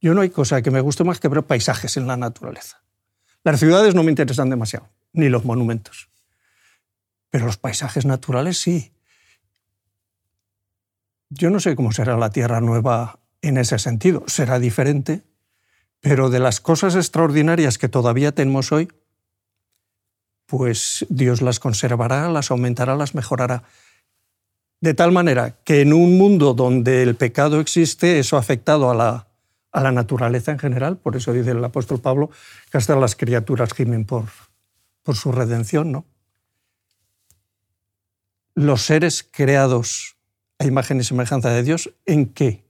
Yo 0.00 0.14
no 0.14 0.20
hay 0.20 0.30
cosa 0.30 0.62
que 0.62 0.70
me 0.70 0.80
guste 0.80 1.04
más 1.04 1.20
que 1.20 1.28
ver 1.28 1.42
paisajes 1.42 1.96
en 1.96 2.06
la 2.06 2.16
naturaleza. 2.16 2.82
Las 3.44 3.60
ciudades 3.60 3.94
no 3.94 4.02
me 4.02 4.10
interesan 4.10 4.50
demasiado, 4.50 4.88
ni 5.12 5.28
los 5.28 5.44
monumentos. 5.44 6.08
Pero 7.30 7.46
los 7.46 7.56
paisajes 7.56 8.04
naturales 8.04 8.58
sí. 8.58 8.92
Yo 11.30 11.50
no 11.50 11.60
sé 11.60 11.76
cómo 11.76 11.92
será 11.92 12.16
la 12.16 12.30
Tierra 12.30 12.60
Nueva 12.60 13.18
en 13.42 13.58
ese 13.58 13.78
sentido. 13.78 14.24
Será 14.26 14.58
diferente, 14.58 15.22
pero 16.00 16.30
de 16.30 16.38
las 16.38 16.60
cosas 16.60 16.94
extraordinarias 16.94 17.78
que 17.78 17.88
todavía 17.88 18.32
tenemos 18.32 18.72
hoy, 18.72 18.88
pues 20.46 21.04
Dios 21.10 21.42
las 21.42 21.60
conservará, 21.60 22.30
las 22.30 22.50
aumentará, 22.50 22.96
las 22.96 23.14
mejorará. 23.14 23.64
De 24.80 24.94
tal 24.94 25.12
manera 25.12 25.56
que 25.64 25.80
en 25.82 25.92
un 25.92 26.16
mundo 26.16 26.54
donde 26.54 27.02
el 27.02 27.16
pecado 27.16 27.60
existe, 27.60 28.18
eso 28.18 28.36
ha 28.36 28.40
afectado 28.40 28.90
a 28.90 28.94
la, 28.94 29.27
a 29.72 29.82
la 29.82 29.92
naturaleza 29.92 30.52
en 30.52 30.58
general, 30.58 30.96
por 30.96 31.16
eso 31.16 31.32
dice 31.32 31.50
el 31.50 31.64
apóstol 31.64 32.00
Pablo 32.00 32.30
que 32.70 32.78
hasta 32.78 32.96
las 32.96 33.16
criaturas 33.16 33.72
gimen 33.74 34.04
por, 34.04 34.24
por 35.02 35.16
su 35.16 35.32
redención. 35.32 35.92
¿no? 35.92 36.06
Los 38.54 38.82
seres 38.82 39.28
creados 39.30 40.16
a 40.58 40.64
imagen 40.64 41.00
y 41.00 41.04
semejanza 41.04 41.50
de 41.50 41.62
Dios, 41.62 41.94
¿en 42.06 42.26
qué 42.26 42.64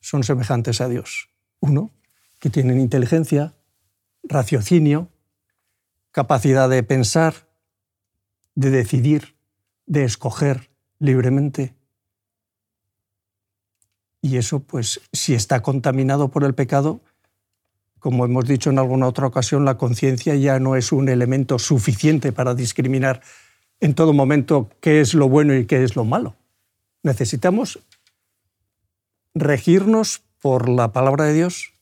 son 0.00 0.22
semejantes 0.22 0.80
a 0.80 0.88
Dios? 0.88 1.28
Uno, 1.60 1.90
que 2.38 2.50
tienen 2.50 2.78
inteligencia, 2.78 3.54
raciocinio, 4.22 5.10
capacidad 6.12 6.68
de 6.68 6.82
pensar, 6.82 7.48
de 8.54 8.70
decidir, 8.70 9.36
de 9.86 10.04
escoger 10.04 10.70
libremente. 10.98 11.75
Y 14.22 14.36
eso, 14.36 14.60
pues, 14.60 15.00
si 15.12 15.34
está 15.34 15.62
contaminado 15.62 16.28
por 16.28 16.44
el 16.44 16.54
pecado, 16.54 17.00
como 17.98 18.24
hemos 18.24 18.46
dicho 18.46 18.70
en 18.70 18.78
alguna 18.78 19.06
otra 19.06 19.26
ocasión, 19.26 19.64
la 19.64 19.78
conciencia 19.78 20.34
ya 20.36 20.58
no 20.58 20.76
es 20.76 20.92
un 20.92 21.08
elemento 21.08 21.58
suficiente 21.58 22.32
para 22.32 22.54
discriminar 22.54 23.20
en 23.80 23.94
todo 23.94 24.12
momento 24.12 24.70
qué 24.80 25.00
es 25.00 25.14
lo 25.14 25.28
bueno 25.28 25.54
y 25.54 25.66
qué 25.66 25.82
es 25.82 25.96
lo 25.96 26.04
malo. 26.04 26.36
Necesitamos 27.02 27.80
regirnos 29.34 30.22
por 30.40 30.68
la 30.68 30.92
palabra 30.92 31.24
de 31.24 31.34
Dios 31.34 31.72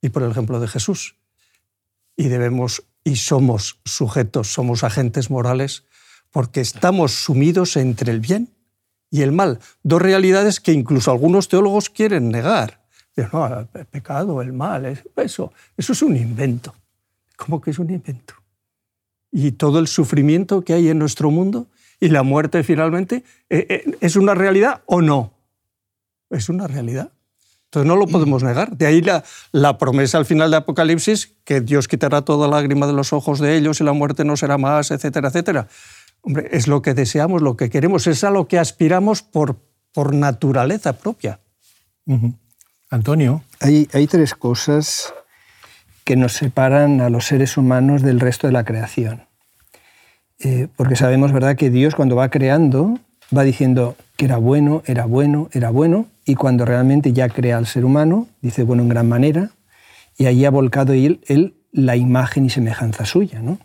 y 0.00 0.08
por 0.08 0.22
el 0.22 0.30
ejemplo 0.30 0.60
de 0.60 0.68
Jesús. 0.68 1.16
Y 2.16 2.28
debemos 2.28 2.84
y 3.04 3.16
somos 3.16 3.78
sujetos, 3.84 4.52
somos 4.52 4.84
agentes 4.84 5.30
morales, 5.30 5.84
porque 6.30 6.60
estamos 6.60 7.12
sumidos 7.12 7.76
entre 7.76 8.12
el 8.12 8.20
bien 8.20 8.50
y 9.10 9.22
el 9.22 9.32
mal. 9.32 9.58
Dos 9.82 10.02
realidades 10.02 10.60
que 10.60 10.72
incluso 10.72 11.10
algunos 11.10 11.48
teólogos 11.48 11.90
quieren 11.90 12.30
negar. 12.30 12.80
No, 13.32 13.66
el 13.74 13.86
pecado, 13.86 14.40
el 14.42 14.52
mal, 14.52 14.84
eso, 15.16 15.52
eso 15.76 15.92
es 15.92 16.02
un 16.02 16.16
invento. 16.16 16.74
¿Cómo 17.36 17.60
que 17.60 17.70
es 17.70 17.78
un 17.78 17.90
invento? 17.90 18.34
Y 19.32 19.52
todo 19.52 19.80
el 19.80 19.88
sufrimiento 19.88 20.62
que 20.62 20.72
hay 20.72 20.88
en 20.88 20.98
nuestro 20.98 21.30
mundo 21.30 21.66
y 22.00 22.08
la 22.08 22.22
muerte 22.22 22.62
finalmente, 22.62 23.24
eh, 23.50 23.66
eh, 23.68 23.96
¿es 24.00 24.16
una 24.16 24.34
realidad 24.34 24.82
o 24.86 25.02
no? 25.02 25.32
Es 26.30 26.48
una 26.48 26.68
realidad. 26.68 27.10
Entonces 27.64 27.86
no 27.86 27.96
lo 27.96 28.06
podemos 28.06 28.42
negar. 28.42 28.76
De 28.76 28.86
ahí 28.86 29.02
la, 29.02 29.22
la, 29.52 29.76
promesa 29.76 30.16
al 30.16 30.24
final 30.24 30.50
de 30.50 30.56
Apocalipsis, 30.56 31.34
que 31.44 31.60
Dios 31.60 31.86
quitará 31.86 32.22
toda 32.22 32.48
lágrima 32.48 32.86
de 32.86 32.94
los 32.94 33.12
ojos 33.12 33.40
de 33.40 33.56
ellos 33.56 33.80
y 33.80 33.84
la 33.84 33.92
muerte 33.92 34.24
no 34.24 34.36
será 34.38 34.56
más, 34.56 34.90
etcétera, 34.90 35.28
etcétera. 35.28 35.68
Hombre, 36.22 36.48
es 36.52 36.68
lo 36.68 36.82
que 36.82 36.94
deseamos, 36.94 37.42
lo 37.42 37.56
que 37.56 37.70
queremos, 37.70 38.06
es 38.06 38.24
a 38.24 38.30
lo 38.30 38.48
que 38.48 38.58
aspiramos 38.58 39.22
por, 39.22 39.60
por 39.92 40.14
naturaleza 40.14 40.94
propia. 40.94 41.40
Antonio. 42.90 43.42
Hay, 43.60 43.88
hay 43.92 44.06
tres 44.06 44.34
cosas 44.34 45.12
que 46.04 46.16
nos 46.16 46.32
separan 46.32 47.00
a 47.00 47.10
los 47.10 47.26
seres 47.26 47.56
humanos 47.56 48.02
del 48.02 48.20
resto 48.20 48.46
de 48.46 48.52
la 48.52 48.64
creación. 48.64 49.26
Eh, 50.38 50.68
porque 50.76 50.96
sabemos, 50.96 51.32
¿verdad?, 51.32 51.56
que 51.56 51.68
Dios 51.68 51.94
cuando 51.94 52.16
va 52.16 52.30
creando 52.30 52.98
va 53.36 53.42
diciendo 53.42 53.96
que 54.16 54.24
era 54.24 54.38
bueno, 54.38 54.82
era 54.86 55.04
bueno, 55.04 55.48
era 55.52 55.70
bueno, 55.70 56.06
y 56.24 56.34
cuando 56.34 56.64
realmente 56.64 57.12
ya 57.12 57.28
crea 57.28 57.58
al 57.58 57.66
ser 57.66 57.84
humano, 57.84 58.26
dice 58.40 58.62
bueno 58.62 58.82
en 58.82 58.88
gran 58.88 59.08
manera, 59.08 59.50
y 60.16 60.26
ahí 60.26 60.44
ha 60.44 60.50
volcado 60.50 60.92
él, 60.92 61.20
él 61.26 61.54
la 61.72 61.96
imagen 61.96 62.46
y 62.46 62.50
semejanza 62.50 63.04
suya. 63.04 63.40
¿no? 63.40 63.58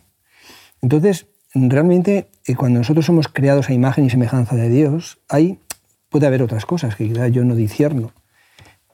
Entonces, 0.82 1.26
realmente, 1.54 2.28
eh, 2.46 2.56
cuando 2.56 2.80
nosotros 2.80 3.06
somos 3.06 3.28
creados 3.28 3.68
a 3.68 3.72
imagen 3.72 4.04
y 4.04 4.10
semejanza 4.10 4.54
de 4.54 4.68
Dios, 4.68 5.18
hay, 5.28 5.58
puede 6.08 6.26
haber 6.26 6.42
otras 6.42 6.66
cosas 6.66 6.96
que 6.96 7.08
quizás 7.08 7.32
yo 7.32 7.44
no 7.44 7.54
discierno, 7.54 8.12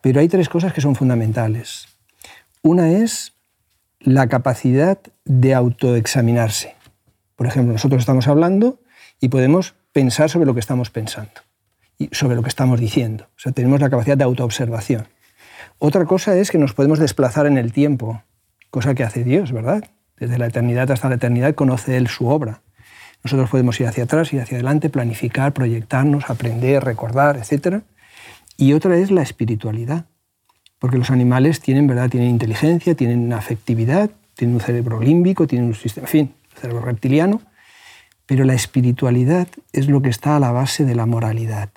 pero 0.01 0.21
hay 0.21 0.29
tres 0.29 0.49
cosas 0.49 0.73
que 0.73 0.81
son 0.81 0.95
fundamentales. 0.95 1.89
Una 2.63 2.91
es 2.91 3.35
la 3.99 4.29
capacidad 4.29 4.99
de 5.25 5.55
autoexaminarse. 5.55 6.75
Por 7.37 7.47
ejemplo, 7.47 7.73
nosotros 7.73 8.01
estamos 8.01 8.29
hablando 8.29 8.81
y 9.21 9.29
podemos 9.29 9.75
pensar 9.93 10.31
sobre 10.31 10.47
lo 10.47 10.55
que 10.55 10.61
estamos 10.61 10.91
pensando 10.91 11.33
y 11.99 12.09
sobre 12.13 12.37
lo 12.37 12.43
que 12.43 12.49
estamos 12.49 12.81
diciendo. 12.81 13.25
O 13.37 13.41
sea, 13.41 13.53
tenemos 13.53 13.81
la 13.81 13.91
capacidad 13.91 14.17
de 14.17 14.25
autoobservación. 14.25 15.09
Otra 15.79 16.05
cosa 16.05 16.37
es 16.37 16.51
que 16.51 16.59
nos 16.59 16.73
podemos 16.73 16.99
desplazar 16.99 17.47
en 17.47 17.59
el 17.59 17.73
tiempo, 17.73 18.23
cosa 18.71 18.95
que 18.95 19.05
hace 19.05 19.25
Dios, 19.25 19.53
¿verdad? 19.53 19.85
Desde 20.19 20.39
la 20.39 20.47
eternidad 20.47 20.91
hasta 20.91 21.09
la 21.09 21.17
eternidad 21.17 21.55
conoce 21.55 21.97
Él 21.97 22.09
su 22.09 22.29
obra. 22.29 22.63
Nosotros 23.23 23.51
podemos 23.51 23.79
ir 23.81 23.87
hacia 23.87 24.05
atrás, 24.05 24.33
ir 24.33 24.41
hacia 24.41 24.57
adelante, 24.57 24.89
planificar, 24.89 25.53
proyectarnos, 25.53 26.31
aprender, 26.31 26.83
recordar, 26.83 27.37
etc. 27.37 27.83
Y 28.57 28.73
otra 28.73 28.97
es 28.97 29.11
la 29.11 29.23
espiritualidad, 29.23 30.07
porque 30.79 30.99
los 30.99 31.11
animales 31.11 31.61
tienen, 31.61 31.87
¿verdad? 31.87 32.09
tienen 32.09 32.31
inteligencia, 32.31 32.95
tienen 32.95 33.33
afectividad, 33.33 34.11
tienen 34.35 34.55
un 34.57 34.61
cerebro 34.61 35.01
límbico, 35.01 35.47
tienen 35.47 35.69
un 35.69 35.75
sistema, 35.75 36.07
en 36.07 36.11
fin, 36.11 36.35
un 36.55 36.61
cerebro 36.61 36.83
reptiliano, 36.83 37.43
pero 38.27 38.45
la 38.45 38.55
espiritualidad 38.55 39.49
es 39.73 39.89
lo 39.89 40.01
que 40.03 40.09
está 40.09 40.37
a 40.37 40.41
la 40.41 40.53
base 40.53 40.85
de 40.85 40.95
la 40.95 41.05
moralidad. 41.05 41.71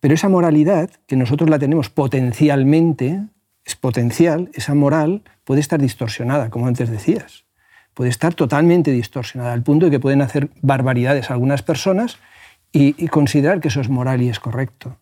Pero 0.00 0.14
esa 0.14 0.28
moralidad, 0.28 0.90
que 1.06 1.16
nosotros 1.16 1.50
la 1.50 1.58
tenemos 1.58 1.90
potencialmente, 1.90 3.24
es 3.64 3.74
potencial, 3.74 4.48
esa 4.54 4.74
moral 4.74 5.22
puede 5.44 5.60
estar 5.60 5.80
distorsionada, 5.80 6.50
como 6.50 6.66
antes 6.66 6.88
decías. 6.88 7.47
Puede 7.98 8.10
estar 8.10 8.32
totalmente 8.32 8.92
distorsionada, 8.92 9.52
al 9.52 9.64
punto 9.64 9.86
de 9.86 9.90
que 9.90 9.98
pueden 9.98 10.22
hacer 10.22 10.50
barbaridades 10.62 11.32
algunas 11.32 11.62
personas 11.62 12.18
y, 12.70 12.94
y 12.96 13.08
considerar 13.08 13.60
que 13.60 13.66
eso 13.66 13.80
es 13.80 13.88
moral 13.88 14.22
y 14.22 14.28
es 14.28 14.38
correcto. 14.38 15.00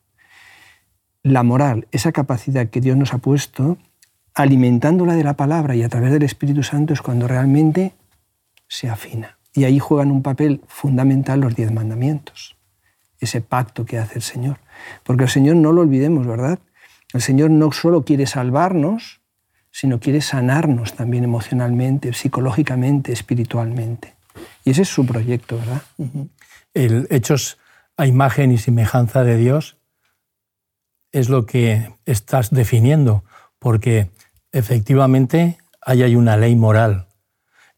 La 1.22 1.42
moral, 1.42 1.88
esa 1.92 2.10
capacidad 2.12 2.70
que 2.70 2.80
Dios 2.80 2.96
nos 2.96 3.12
ha 3.12 3.18
puesto, 3.18 3.76
alimentándola 4.32 5.12
de 5.12 5.24
la 5.24 5.34
palabra 5.34 5.76
y 5.76 5.82
a 5.82 5.90
través 5.90 6.10
del 6.10 6.22
Espíritu 6.22 6.62
Santo 6.62 6.94
es 6.94 7.02
cuando 7.02 7.28
realmente 7.28 7.92
se 8.66 8.88
afina. 8.88 9.36
Y 9.52 9.64
ahí 9.64 9.78
juegan 9.78 10.10
un 10.10 10.22
papel 10.22 10.62
fundamental 10.66 11.40
los 11.40 11.54
diez 11.54 11.70
mandamientos, 11.70 12.56
ese 13.20 13.42
pacto 13.42 13.84
que 13.84 13.98
hace 13.98 14.14
el 14.14 14.22
Señor. 14.22 14.56
Porque 15.02 15.24
el 15.24 15.30
Señor 15.30 15.56
no 15.56 15.70
lo 15.70 15.82
olvidemos, 15.82 16.26
¿verdad? 16.26 16.60
El 17.12 17.20
Señor 17.20 17.50
no 17.50 17.72
solo 17.72 18.06
quiere 18.06 18.26
salvarnos, 18.26 19.20
sino 19.78 20.00
quiere 20.00 20.23
sanarnos 20.23 20.95
también 20.95 21.23
emocionalmente, 21.23 22.14
psicológicamente, 22.14 23.12
espiritualmente. 23.12 24.14
Y 24.64 24.71
ese 24.71 24.83
es 24.83 24.88
su 24.88 25.04
proyecto, 25.04 25.59
¿verdad? 25.59 25.83
El 26.73 27.06
hechos 27.11 27.59
a 27.99 28.06
imagen 28.06 28.52
y 28.52 28.56
semejanza 28.56 29.23
de 29.23 29.37
Dios 29.37 29.76
es 31.12 31.28
lo 31.28 31.45
que 31.45 31.92
estás 32.06 32.49
definiendo, 32.52 33.23
porque 33.59 34.09
efectivamente 34.50 35.59
ahí 35.83 36.02
hay 36.02 36.16
una 36.16 36.38
ley 36.38 36.56
moral. 36.56 37.09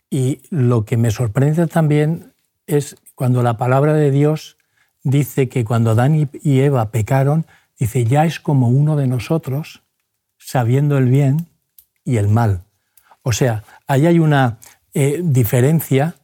Y 0.08 0.42
lo 0.50 0.84
que 0.84 0.96
me 0.96 1.10
sorprende 1.10 1.66
también 1.66 2.32
es 2.68 2.94
cuando 3.16 3.42
la 3.42 3.56
palabra 3.56 3.92
de 3.92 4.12
Dios 4.12 4.56
dice 5.02 5.48
que 5.48 5.64
cuando 5.64 5.90
Adán 5.90 6.30
y 6.32 6.60
Eva 6.60 6.92
pecaron, 6.92 7.44
dice, 7.76 8.04
ya 8.04 8.24
es 8.24 8.38
como 8.38 8.68
uno 8.68 8.94
de 8.94 9.08
nosotros, 9.08 9.82
sabiendo 10.36 10.96
el 10.96 11.06
bien 11.06 11.47
y 12.08 12.16
el 12.16 12.28
mal. 12.28 12.62
O 13.22 13.32
sea, 13.32 13.64
ahí 13.86 14.06
hay 14.06 14.18
una 14.18 14.58
eh, 14.94 15.20
diferencia 15.22 16.14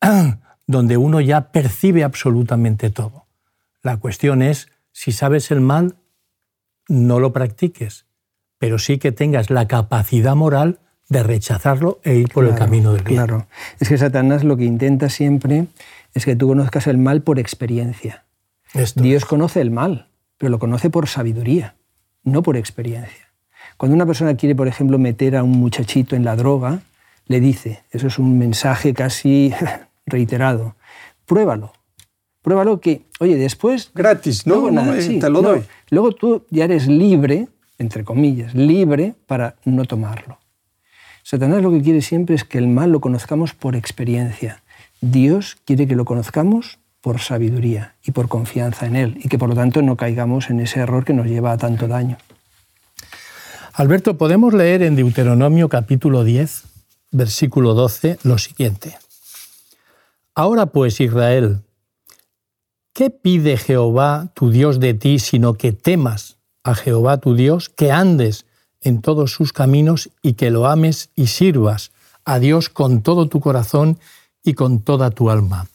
donde 0.66 0.96
uno 0.96 1.20
ya 1.20 1.52
percibe 1.52 2.02
absolutamente 2.02 2.90
todo. 2.90 3.26
La 3.82 3.98
cuestión 3.98 4.42
es, 4.42 4.68
si 4.90 5.12
sabes 5.12 5.52
el 5.52 5.60
mal, 5.60 5.94
no 6.88 7.20
lo 7.20 7.32
practiques, 7.32 8.06
pero 8.58 8.80
sí 8.80 8.98
que 8.98 9.12
tengas 9.12 9.48
la 9.48 9.68
capacidad 9.68 10.34
moral 10.34 10.80
de 11.08 11.22
rechazarlo 11.22 12.00
e 12.02 12.16
ir 12.16 12.28
por 12.30 12.44
el 12.44 12.56
camino 12.56 12.92
del 12.92 13.04
bien. 13.04 13.24
Claro, 13.24 13.46
es 13.78 13.88
que 13.88 13.96
Satanás 13.96 14.42
lo 14.42 14.56
que 14.56 14.64
intenta 14.64 15.08
siempre 15.08 15.66
es 16.14 16.24
que 16.24 16.34
tú 16.34 16.48
conozcas 16.48 16.88
el 16.88 16.98
mal 16.98 17.22
por 17.22 17.38
experiencia. 17.38 18.24
Dios 18.96 19.24
conoce 19.24 19.60
el 19.60 19.70
mal, 19.70 20.08
pero 20.36 20.50
lo 20.50 20.58
conoce 20.58 20.90
por 20.90 21.06
sabiduría, 21.06 21.76
no 22.24 22.42
por 22.42 22.56
experiencia. 22.56 23.27
Cuando 23.76 23.94
una 23.94 24.06
persona 24.06 24.36
quiere, 24.36 24.54
por 24.54 24.68
ejemplo, 24.68 24.98
meter 24.98 25.36
a 25.36 25.42
un 25.42 25.52
muchachito 25.52 26.16
en 26.16 26.24
la 26.24 26.36
droga, 26.36 26.80
le 27.26 27.40
dice, 27.40 27.82
eso 27.90 28.06
es 28.06 28.18
un 28.18 28.38
mensaje 28.38 28.94
casi 28.94 29.52
reiterado, 30.06 30.74
pruébalo. 31.26 31.72
Pruébalo 32.42 32.80
que, 32.80 33.02
oye, 33.20 33.36
después... 33.36 33.90
Gratis, 33.94 34.46
¿no? 34.46 34.70
no, 34.70 34.94
te 34.94 35.28
lo 35.28 35.42
doy. 35.42 35.62
luego 35.90 36.12
tú 36.12 36.44
ya 36.50 36.64
eres 36.64 36.86
libre, 36.86 37.48
entre 37.78 38.04
comillas, 38.04 38.54
libre 38.54 39.14
para 39.26 39.56
no 39.64 39.84
tomarlo. 39.84 40.38
Satanás 41.22 41.62
lo 41.62 41.70
que 41.70 41.82
quiere 41.82 42.00
siempre 42.00 42.36
es 42.36 42.44
que 42.44 42.56
el 42.56 42.68
mal 42.68 42.90
lo 42.90 43.00
conozcamos 43.00 43.52
por 43.52 43.76
experiencia. 43.76 44.62
Dios 45.02 45.58
quiere 45.66 45.86
que 45.86 45.94
lo 45.94 46.06
conozcamos 46.06 46.78
por 47.00 47.20
sabiduría 47.20 47.94
y 48.02 48.12
por 48.12 48.28
confianza 48.28 48.86
en 48.86 48.96
Él 48.96 49.20
y 49.22 49.28
que 49.28 49.38
por 49.38 49.50
lo 49.50 49.54
tanto 49.54 49.82
no 49.82 49.96
caigamos 49.96 50.50
en 50.50 50.60
ese 50.60 50.80
error 50.80 51.04
que 51.04 51.12
nos 51.12 51.26
lleva 51.26 51.52
a 51.52 51.58
tanto 51.58 51.86
daño. 51.86 52.16
Alberto, 53.78 54.18
podemos 54.18 54.54
leer 54.54 54.82
en 54.82 54.96
Deuteronomio 54.96 55.68
capítulo 55.68 56.24
10, 56.24 56.64
versículo 57.12 57.74
12, 57.74 58.18
lo 58.24 58.36
siguiente. 58.36 58.98
Ahora 60.34 60.66
pues, 60.66 61.00
Israel, 61.00 61.60
¿qué 62.92 63.10
pide 63.10 63.56
Jehová 63.56 64.32
tu 64.34 64.50
Dios 64.50 64.80
de 64.80 64.94
ti, 64.94 65.20
sino 65.20 65.54
que 65.54 65.70
temas 65.70 66.38
a 66.64 66.74
Jehová 66.74 67.18
tu 67.18 67.36
Dios, 67.36 67.68
que 67.68 67.92
andes 67.92 68.46
en 68.80 69.00
todos 69.00 69.30
sus 69.30 69.52
caminos 69.52 70.10
y 70.22 70.32
que 70.32 70.50
lo 70.50 70.66
ames 70.66 71.10
y 71.14 71.28
sirvas 71.28 71.92
a 72.24 72.40
Dios 72.40 72.70
con 72.70 73.02
todo 73.02 73.28
tu 73.28 73.38
corazón 73.38 74.00
y 74.42 74.54
con 74.54 74.80
toda 74.80 75.12
tu 75.12 75.30
alma? 75.30 75.68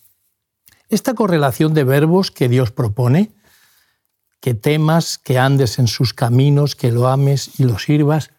Esta 0.90 1.14
correlación 1.14 1.74
de 1.74 1.86
verbos 1.86 2.32
que 2.32 2.50
Dios 2.50 2.70
propone, 2.70 3.32
que 4.44 4.54
temas, 4.54 5.18
que 5.18 5.40
andes 5.40 5.80
en 5.80 5.88
sus 5.88 6.14
caminos, 6.14 6.76
que 6.76 6.92
lo 6.92 7.08
ames 7.08 7.62
y 7.62 7.64
lo 7.64 7.80
sirvas, 7.80 8.32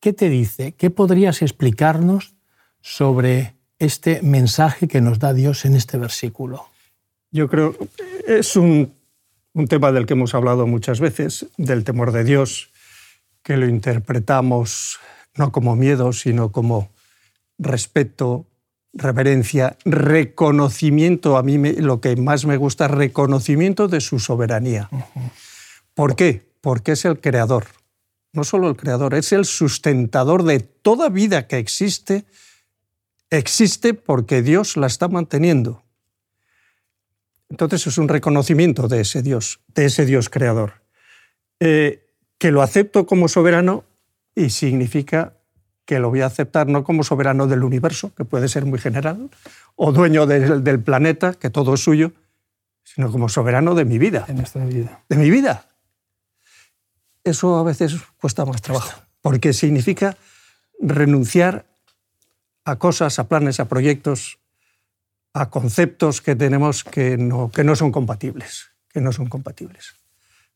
¿qué 0.00 0.14
te 0.14 0.30
dice? 0.30 0.72
¿Qué 0.72 0.88
podrías 0.88 1.42
explicarnos 1.42 2.34
sobre 2.80 3.54
este 3.78 4.22
mensaje 4.22 4.88
que 4.88 5.02
nos 5.02 5.18
da 5.18 5.34
Dios 5.34 5.66
en 5.66 5.76
este 5.76 5.98
versículo? 5.98 6.64
Yo 7.30 7.48
creo, 7.48 7.76
es 8.26 8.56
un, 8.56 8.94
tema 9.68 9.92
del 9.92 10.06
que 10.06 10.14
hemos 10.14 10.34
hablado 10.34 10.66
muchas 10.66 11.00
veces, 11.00 11.44
del 11.58 11.84
temor 11.84 12.12
de 12.12 12.24
Dios, 12.24 12.70
que 13.42 13.58
lo 13.58 13.68
interpretamos 13.68 14.98
no 15.34 15.52
como 15.52 15.76
miedo, 15.76 16.14
sino 16.14 16.50
como 16.50 16.88
respeto, 17.58 18.46
reverencia, 18.96 19.76
reconocimiento, 19.84 21.36
a 21.36 21.42
mí 21.42 21.58
lo 21.58 22.00
que 22.00 22.16
más 22.16 22.46
me 22.46 22.56
gusta, 22.56 22.88
reconocimiento 22.88 23.88
de 23.88 24.00
su 24.00 24.18
soberanía. 24.18 24.90
¿Por 25.94 26.16
qué? 26.16 26.42
Porque 26.60 26.92
es 26.92 27.04
el 27.04 27.20
creador. 27.20 27.66
No 28.32 28.44
solo 28.44 28.68
el 28.68 28.76
creador, 28.76 29.14
es 29.14 29.32
el 29.32 29.44
sustentador 29.44 30.42
de 30.42 30.60
toda 30.60 31.08
vida 31.08 31.46
que 31.46 31.58
existe 31.58 32.26
existe 33.30 33.94
porque 33.94 34.42
Dios 34.42 34.76
la 34.76 34.86
está 34.86 35.08
manteniendo. 35.08 35.82
Entonces 37.48 37.86
es 37.86 37.98
un 37.98 38.08
reconocimiento 38.08 38.88
de 38.88 39.00
ese 39.00 39.22
Dios, 39.22 39.60
de 39.74 39.86
ese 39.86 40.04
Dios 40.04 40.28
creador, 40.28 40.82
eh, 41.60 42.08
que 42.38 42.50
lo 42.50 42.62
acepto 42.62 43.06
como 43.06 43.28
soberano 43.28 43.84
y 44.34 44.50
significa 44.50 45.35
que 45.86 46.00
lo 46.00 46.10
voy 46.10 46.20
a 46.20 46.26
aceptar 46.26 46.66
no 46.66 46.84
como 46.84 47.04
soberano 47.04 47.46
del 47.46 47.62
universo, 47.62 48.12
que 48.14 48.24
puede 48.24 48.48
ser 48.48 48.66
muy 48.66 48.78
general, 48.78 49.30
o 49.76 49.92
dueño 49.92 50.26
del, 50.26 50.80
planeta, 50.80 51.32
que 51.32 51.48
todo 51.48 51.74
es 51.74 51.80
suyo, 51.80 52.12
sino 52.82 53.10
como 53.10 53.28
soberano 53.28 53.74
de 53.74 53.84
mi 53.84 53.98
vida. 53.98 54.24
En 54.28 54.36
nuestra 54.36 54.64
vida. 54.64 55.00
De 55.08 55.16
mi 55.16 55.30
vida. 55.30 55.66
Eso 57.24 57.56
a 57.56 57.62
veces 57.62 57.96
cuesta 58.20 58.44
más 58.44 58.60
trabajo, 58.62 59.00
porque 59.22 59.52
significa 59.52 60.16
renunciar 60.80 61.66
a 62.64 62.76
cosas, 62.76 63.18
a 63.18 63.28
planes, 63.28 63.60
a 63.60 63.66
proyectos, 63.66 64.38
a 65.32 65.50
conceptos 65.50 66.20
que 66.20 66.34
tenemos 66.34 66.82
que 66.82 67.16
no, 67.16 67.50
que 67.50 67.62
no 67.62 67.76
son 67.76 67.92
compatibles, 67.92 68.70
que 68.88 69.00
no 69.00 69.12
son 69.12 69.26
compatibles. 69.28 69.94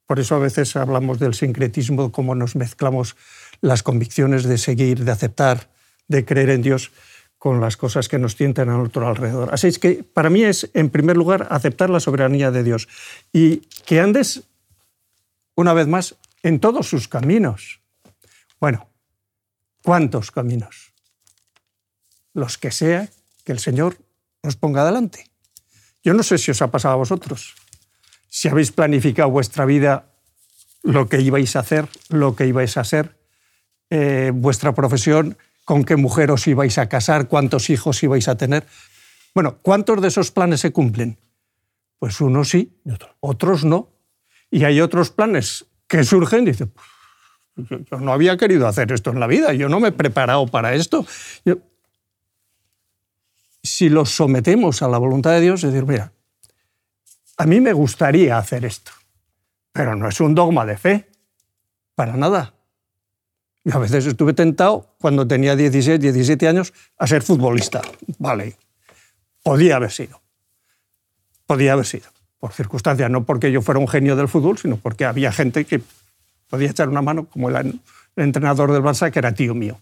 Por 0.06 0.18
eso 0.18 0.34
a 0.34 0.40
veces 0.40 0.74
hablamos 0.74 1.20
del 1.20 1.34
sincretismo, 1.34 2.10
cómo 2.10 2.34
nos 2.34 2.56
mezclamos 2.56 3.14
las 3.60 3.82
convicciones 3.82 4.44
de 4.44 4.58
seguir, 4.58 5.04
de 5.04 5.12
aceptar, 5.12 5.70
de 6.08 6.24
creer 6.24 6.50
en 6.50 6.62
Dios 6.62 6.92
con 7.38 7.60
las 7.60 7.76
cosas 7.76 8.08
que 8.08 8.18
nos 8.18 8.36
tientan 8.36 8.68
a 8.68 8.76
nuestro 8.76 9.06
alrededor. 9.06 9.52
Así 9.52 9.66
es 9.66 9.78
que 9.78 10.04
para 10.04 10.30
mí 10.30 10.42
es, 10.42 10.70
en 10.74 10.90
primer 10.90 11.16
lugar, 11.16 11.48
aceptar 11.50 11.88
la 11.88 12.00
soberanía 12.00 12.50
de 12.50 12.62
Dios 12.62 12.88
y 13.32 13.58
que 13.86 14.00
andes, 14.00 14.42
una 15.54 15.72
vez 15.72 15.86
más, 15.86 16.16
en 16.42 16.60
todos 16.60 16.88
sus 16.88 17.08
caminos. 17.08 17.80
Bueno, 18.60 18.88
¿cuántos 19.82 20.30
caminos? 20.30 20.90
los 22.32 22.58
que 22.58 22.70
sea 22.70 23.08
que 23.44 23.52
el 23.52 23.58
Señor 23.58 23.98
nos 24.42 24.56
ponga 24.56 24.82
adelante. 24.82 25.30
Yo 26.02 26.14
no 26.14 26.22
sé 26.22 26.38
si 26.38 26.50
os 26.50 26.62
ha 26.62 26.70
pasado 26.70 26.94
a 26.94 26.98
vosotros, 26.98 27.54
si 28.28 28.48
habéis 28.48 28.72
planificado 28.72 29.30
vuestra 29.30 29.64
vida, 29.64 30.06
lo 30.82 31.08
que 31.08 31.20
ibais 31.20 31.56
a 31.56 31.60
hacer, 31.60 31.88
lo 32.08 32.36
que 32.36 32.46
ibais 32.46 32.76
a 32.76 32.84
ser, 32.84 33.19
eh, 33.90 34.32
vuestra 34.34 34.74
profesión, 34.74 35.36
con 35.64 35.84
qué 35.84 35.96
mujer 35.96 36.30
os 36.30 36.46
ibais 36.46 36.78
a 36.78 36.88
casar, 36.88 37.28
cuántos 37.28 37.70
hijos 37.70 38.02
ibais 38.02 38.28
a 38.28 38.36
tener. 38.36 38.66
Bueno, 39.34 39.58
¿cuántos 39.62 40.00
de 40.00 40.08
esos 40.08 40.30
planes 40.30 40.60
se 40.60 40.72
cumplen? 40.72 41.18
Pues 41.98 42.20
unos 42.20 42.48
sí, 42.48 42.72
otros 43.20 43.64
no. 43.64 43.88
Y 44.50 44.64
hay 44.64 44.80
otros 44.80 45.10
planes 45.10 45.66
que 45.86 46.02
surgen 46.04 46.44
y 46.44 46.52
dicen, 46.52 46.72
yo 47.56 48.00
no 48.00 48.12
había 48.12 48.36
querido 48.36 48.66
hacer 48.66 48.90
esto 48.92 49.10
en 49.10 49.20
la 49.20 49.26
vida, 49.26 49.52
yo 49.52 49.68
no 49.68 49.80
me 49.80 49.88
he 49.88 49.92
preparado 49.92 50.46
para 50.46 50.74
esto 50.74 51.04
si 53.62 53.88
los 53.88 54.10
sometemos 54.10 54.82
a 54.82 54.88
la 54.88 54.98
voluntad 54.98 55.32
de 55.32 55.40
Dios, 55.40 55.64
es 55.64 55.72
decir, 55.72 55.86
mira, 55.86 56.12
a 57.36 57.46
mí 57.46 57.60
me 57.60 57.72
gustaría 57.72 58.38
hacer 58.38 58.64
esto, 58.64 58.92
pero 59.72 59.94
no 59.96 60.08
es 60.08 60.20
un 60.20 60.34
dogma 60.34 60.64
de 60.64 60.76
fe, 60.76 61.10
para 61.94 62.16
nada. 62.16 62.54
Y 63.64 63.72
a 63.72 63.78
veces 63.78 64.06
estuve 64.06 64.32
tentado, 64.32 64.94
cuando 64.98 65.26
tenía 65.26 65.54
16, 65.54 66.00
17 66.00 66.48
años, 66.48 66.72
a 66.96 67.06
ser 67.06 67.22
futbolista. 67.22 67.82
Vale, 68.18 68.56
podía 69.42 69.76
haber 69.76 69.90
sido. 69.90 70.22
Podía 71.46 71.74
haber 71.74 71.86
sido, 71.86 72.08
por 72.38 72.52
circunstancias, 72.52 73.10
no 73.10 73.24
porque 73.24 73.52
yo 73.52 73.60
fuera 73.60 73.80
un 73.80 73.88
genio 73.88 74.16
del 74.16 74.28
fútbol, 74.28 74.56
sino 74.56 74.76
porque 74.76 75.04
había 75.04 75.32
gente 75.32 75.64
que 75.64 75.82
podía 76.48 76.70
echar 76.70 76.88
una 76.88 77.02
mano, 77.02 77.26
como 77.26 77.50
el 77.50 77.80
entrenador 78.16 78.72
del 78.72 78.82
Barça, 78.82 79.10
que 79.10 79.18
era 79.18 79.34
tío 79.34 79.54
mío. 79.54 79.80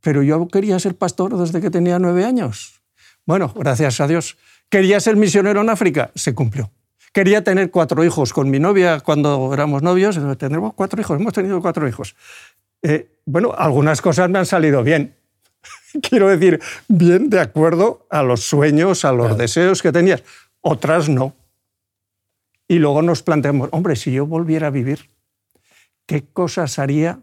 Pero 0.00 0.22
yo 0.22 0.48
quería 0.48 0.78
ser 0.80 0.96
pastor 0.96 1.36
desde 1.36 1.60
que 1.60 1.70
tenía 1.70 1.98
nueve 1.98 2.24
años. 2.24 2.82
Bueno, 3.24 3.52
gracias 3.54 4.00
a 4.00 4.08
Dios. 4.08 4.36
Quería 4.68 4.98
ser 4.98 5.16
misionero 5.16 5.60
en 5.60 5.70
África, 5.70 6.10
se 6.14 6.34
cumplió. 6.34 6.70
Quería 7.12 7.44
tener 7.44 7.70
cuatro 7.70 8.04
hijos 8.04 8.32
con 8.32 8.50
mi 8.50 8.58
novia 8.58 9.00
cuando 9.00 9.52
éramos 9.52 9.82
novios. 9.82 10.18
Tenemos 10.38 10.74
cuatro 10.74 11.00
hijos, 11.00 11.20
hemos 11.20 11.32
tenido 11.32 11.60
cuatro 11.60 11.86
hijos. 11.86 12.16
Eh, 12.82 13.08
bueno, 13.26 13.52
algunas 13.56 14.00
cosas 14.00 14.30
me 14.30 14.38
han 14.38 14.46
salido 14.46 14.82
bien. 14.82 15.14
Quiero 16.08 16.28
decir, 16.28 16.60
bien 16.88 17.28
de 17.28 17.40
acuerdo 17.40 18.06
a 18.10 18.22
los 18.22 18.44
sueños, 18.44 19.04
a 19.04 19.12
los 19.12 19.36
deseos 19.36 19.82
que 19.82 19.92
tenías. 19.92 20.22
Otras 20.62 21.08
no. 21.08 21.34
Y 22.66 22.78
luego 22.78 23.02
nos 23.02 23.22
planteamos, 23.22 23.68
hombre, 23.72 23.96
si 23.96 24.12
yo 24.12 24.26
volviera 24.26 24.68
a 24.68 24.70
vivir, 24.70 25.10
¿qué 26.06 26.24
cosas 26.32 26.78
haría 26.78 27.20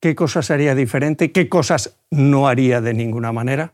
qué 0.00 0.14
cosas 0.14 0.50
haría 0.50 0.74
diferente, 0.74 1.32
qué 1.32 1.48
cosas 1.48 1.98
no 2.10 2.48
haría 2.48 2.80
de 2.80 2.94
ninguna 2.94 3.32
manera. 3.32 3.72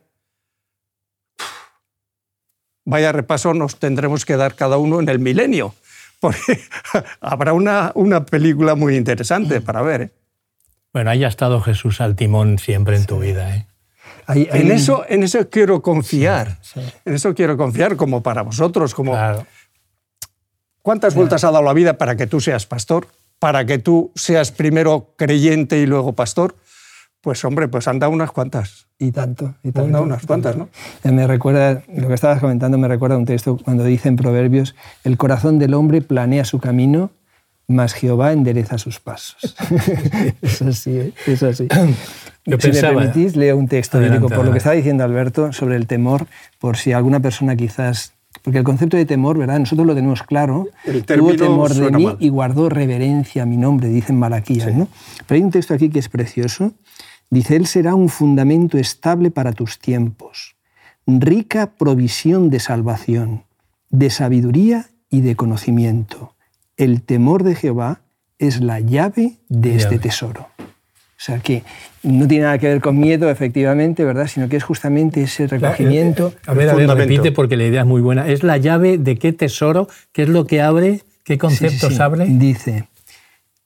Vaya 2.85 3.13
repaso 3.13 3.55
nos 3.55 3.77
tendremos 3.77 4.25
que 4.25 4.37
dar 4.37 4.55
cada 4.55 4.79
uno 4.79 5.01
en 5.01 5.09
el 5.09 5.19
milenio, 5.19 5.75
porque 6.21 6.61
habrá 7.21 7.53
una, 7.53 7.93
una 7.95 8.25
película 8.25 8.75
muy 8.75 8.97
interesante 8.97 9.61
para 9.61 9.83
ver. 9.83 10.03
¿eh? 10.03 10.11
Bueno, 10.93 11.11
ahí 11.11 11.25
ha 11.25 11.29
estado 11.29 11.61
Jesús 11.61 12.01
al 12.01 12.17
timón 12.17 12.59
siempre 12.59 12.97
en 12.97 13.07
tu 13.07 13.21
vida. 13.21 13.57
¿eh? 13.57 13.67
En, 14.29 14.71
eso, 14.71 15.05
en 15.09 15.23
eso 15.23 15.49
quiero 15.49 15.83
confiar. 15.83 16.59
En 17.05 17.15
eso 17.15 17.35
quiero 17.35 17.57
confiar 17.57 17.97
como 17.97 18.23
para 18.23 18.43
vosotros. 18.43 18.95
Como... 18.95 19.17
¿Cuántas 20.83 21.15
vueltas 21.15 21.45
ha 21.45 21.51
dado 21.51 21.65
la 21.65 21.73
vida 21.73 21.99
para 21.99 22.17
que 22.17 22.27
tú 22.27 22.41
seas 22.41 22.67
pastor? 22.67 23.07
para 23.43 23.67
que 23.67 23.81
tú 23.81 24.13
seas 24.15 24.53
primero 24.53 25.15
creyente 25.17 25.79
y 25.79 25.87
luego 25.87 26.13
pastor, 26.13 26.55
pues 27.23 27.45
hombre, 27.45 27.69
pues 27.69 27.89
anda 27.89 28.09
unas 28.09 28.33
cuantas. 28.33 28.89
Y 28.99 29.13
tanto, 29.13 29.55
y 29.63 29.73
tanto. 29.73 30.03
unas 30.03 30.27
cuantas, 30.27 30.57
¿no? 30.57 30.69
Me 31.05 31.27
recuerda, 31.27 31.83
lo 31.95 32.09
que 32.09 32.15
estabas 32.15 32.41
comentando 32.41 32.79
me 32.79 32.89
recuerda 32.89 33.17
un 33.17 33.25
texto 33.25 33.57
cuando 33.57 33.85
dice 33.85 34.09
en 34.09 34.17
Proverbios, 34.17 34.75
el 35.05 35.17
corazón 35.17 35.59
del 35.59 35.75
hombre 35.75 36.03
planea 36.03 36.45
su 36.45 36.59
camino, 36.59 37.11
mas 37.69 37.95
Jehová 37.95 38.33
endereza 38.33 38.77
sus 38.77 38.99
pasos. 38.99 39.57
es 40.43 40.63
así, 40.63 40.99
¿eh? 40.99 41.13
es 41.27 41.43
así. 41.45 41.69
si 42.59 42.71
me 42.73 42.81
permitís, 42.81 43.37
leo 43.37 43.57
un 43.57 43.69
texto 43.69 44.01
bíblico 44.01 44.29
por 44.29 44.45
lo 44.45 44.51
que 44.51 44.59
estaba 44.59 44.75
diciendo 44.75 45.05
Alberto 45.05 45.53
sobre 45.53 45.77
el 45.77 45.87
temor, 45.87 46.27
por 46.59 46.77
si 46.77 46.93
alguna 46.93 47.21
persona 47.21 47.57
quizás 47.57 48.15
porque 48.43 48.59
el 48.59 48.65
concepto 48.65 48.97
de 48.97 49.05
temor, 49.05 49.39
¿verdad? 49.39 49.59
Nosotros 49.59 49.87
lo 49.87 49.95
tenemos 49.95 50.23
claro. 50.23 50.69
Tuvo 51.07 51.37
temor 51.37 51.73
de 51.75 51.91
mí 51.91 52.09
y 52.19 52.31
guardó 52.31 52.69
reverencia 52.69 53.43
a 53.43 53.47
mi 53.47 53.57
nombre, 53.57 53.89
dicen 53.89 54.19
Malaquías, 54.19 54.75
¿no? 54.75 54.89
Pero 55.27 55.37
hay 55.37 55.43
un 55.43 55.51
texto 55.51 55.75
aquí 55.75 55.91
que 55.91 55.99
es 55.99 56.09
precioso. 56.09 56.73
Dice, 57.33 57.57
Él 57.57 57.67
será 57.67 57.95
un 57.95 58.11
fundamento 58.11 58.77
estable 58.77 59.31
para 59.31 59.55
tus 59.55 59.79
tiempos, 59.79 60.55
rica 61.07 61.73
provisión 61.79 62.51
de 62.51 62.61
salvación, 62.61 63.45
de 63.89 64.11
sabiduría 64.11 64.91
y 65.09 65.23
de 65.23 65.35
conocimiento. 65.35 66.35
El 66.77 67.01
temor 67.01 67.43
de 67.43 67.55
Jehová 67.55 68.03
es 68.39 68.61
la 68.61 68.81
llave 68.81 69.39
de 69.49 69.77
este 69.77 69.99
tesoro. 69.99 70.51
O 70.59 71.25
sea, 71.25 71.39
que 71.39 71.63
no 72.03 72.29
tiene 72.29 72.45
nada 72.45 72.59
que 72.59 72.69
ver 72.69 72.83
con 72.83 72.99
miedo, 72.99 73.31
efectivamente, 73.31 74.05
¿verdad? 74.05 74.27
Sino 74.27 74.51
que 74.51 74.59
es 74.59 74.65
justamente 74.65 75.23
ese 75.23 75.47
recogimiento. 75.47 76.35
A 76.47 76.53
ver, 76.53 76.69
a 76.69 76.75
ver, 76.75 76.87
repite 76.91 77.33
porque 77.33 77.57
la 77.57 77.65
idea 77.65 77.81
es 77.81 77.87
muy 77.87 78.03
buena. 78.03 78.29
¿Es 78.29 78.43
la 78.43 78.59
llave 78.59 78.99
de 78.99 79.17
qué 79.17 79.33
tesoro? 79.33 79.89
¿Qué 80.13 80.25
es 80.25 80.29
lo 80.29 80.47
que 80.47 80.61
abre? 80.61 81.01
¿Qué 81.25 81.39
conceptos 81.39 81.99
abre? 81.99 82.27
Dice, 82.27 82.89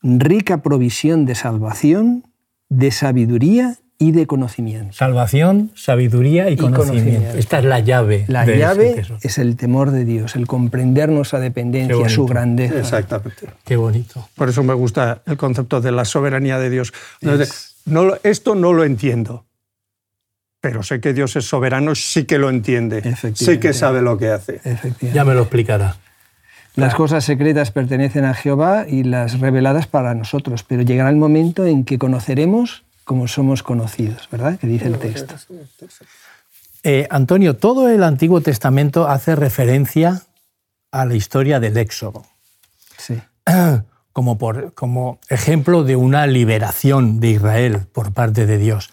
rica 0.05 0.62
provisión 0.62 1.26
de 1.26 1.35
salvación, 1.35 2.25
de 2.68 2.90
sabiduría 2.90 3.76
y 3.98 4.12
de 4.12 4.26
conocimiento. 4.26 4.92
Salvación, 4.92 5.70
sabiduría 5.74 6.50
y, 6.50 6.57
conocimiento. 6.57 7.38
Esta 7.38 7.59
es 7.59 7.64
la 7.64 7.81
llave. 7.81 8.24
La 8.29 8.44
llave 8.44 9.02
es 9.22 9.38
el 9.38 9.57
temor 9.57 9.90
de 9.90 10.05
Dios, 10.05 10.37
el 10.37 10.46
comprender 10.46 11.09
nuestra 11.09 11.40
dependencia, 11.40 12.09
su 12.09 12.26
grandeza. 12.26 12.79
Exactamente. 12.79 13.48
Qué 13.64 13.76
bonito. 13.76 14.29
Por 14.35 14.50
eso 14.50 14.62
me 14.62 14.74
gusta 14.74 15.22
el 15.26 15.37
concepto 15.37 15.81
de 15.81 15.92
la 15.92 16.05
soberanía 16.05 16.59
de 16.59 16.70
Dios. 16.70 16.92
No, 17.87 18.14
esto 18.22 18.55
no 18.55 18.72
lo 18.72 18.85
entiendo, 18.85 19.46
pero 20.61 20.83
sé 20.83 21.00
que 21.00 21.14
Dios 21.14 21.37
es 21.37 21.46
soberano, 21.46 21.94
sí 21.94 22.24
que 22.24 22.38
lo 22.38 22.50
entiende, 22.50 23.16
sé 23.35 23.61
que 23.61 23.72
sabe 23.72 24.02
lo 24.02 24.18
que 24.18 24.29
hace. 24.29 24.61
Ya 25.00 25.24
me 25.24 25.35
lo 25.35 25.42
explicará. 25.42 25.96
Las 26.76 26.94
cosas 26.94 27.24
secretas 27.24 27.70
pertenecen 27.70 28.26
a 28.26 28.34
Jehová 28.34 28.84
y 28.86 29.02
las 29.02 29.40
reveladas 29.40 29.86
para 29.86 30.14
nosotros, 30.14 30.62
pero 30.62 30.82
llegará 30.82 31.08
el 31.08 31.16
momento 31.16 31.64
en 31.64 31.84
que 31.84 31.98
conoceremos 31.98 32.84
como 33.04 33.28
somos 33.28 33.62
conocidos, 33.62 34.28
¿verdad? 34.30 34.58
Que 34.58 34.66
dice 34.66 34.86
el 34.86 34.98
texto. 34.98 35.36
Eh, 36.82 37.06
Antonio, 37.08 37.56
todo 37.56 37.88
el 37.88 38.02
Antiguo 38.02 38.40
Testamento 38.40 39.08
hace 39.08 39.34
referencia 39.34 40.22
a 40.90 41.06
la 41.06 41.14
historia 41.14 41.60
del 41.60 41.76
Éxodo. 41.78 42.24
Sí. 42.98 43.20
Como, 44.12 44.38
por, 44.38 44.72
como 44.72 45.18
ejemplo 45.28 45.84
de 45.84 45.94
una 45.94 46.26
liberación 46.26 47.20
de 47.20 47.32
Israel 47.32 47.82
por 47.92 48.14
parte 48.14 48.46
de 48.46 48.56
Dios. 48.56 48.90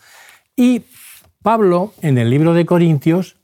Y 0.58 0.84
Pablo, 1.42 1.94
en 2.02 2.18
el 2.18 2.30
libro 2.30 2.54
de 2.54 2.66
Corintios, 2.66 3.38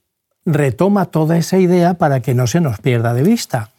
retoma 0.45 1.05
toda 1.05 1.37
esa 1.37 1.57
idea 1.57 1.93
para 1.93 2.19
que 2.19 2.33
no 2.33 2.47
se 2.47 2.59
nos 2.59 2.79
pierda 2.79 3.13
de 3.13 3.23
vista. 3.23 3.69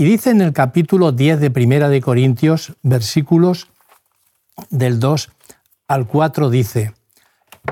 Y 0.00 0.04
dice 0.04 0.30
en 0.30 0.40
el 0.42 0.52
capítulo 0.52 1.10
10 1.10 1.40
de 1.40 1.50
Primera 1.50 1.88
de 1.88 2.00
Corintios, 2.00 2.74
versículos 2.84 3.66
del 4.70 5.00
2 5.00 5.28
al 5.88 6.06
4 6.06 6.50
dice, 6.50 6.94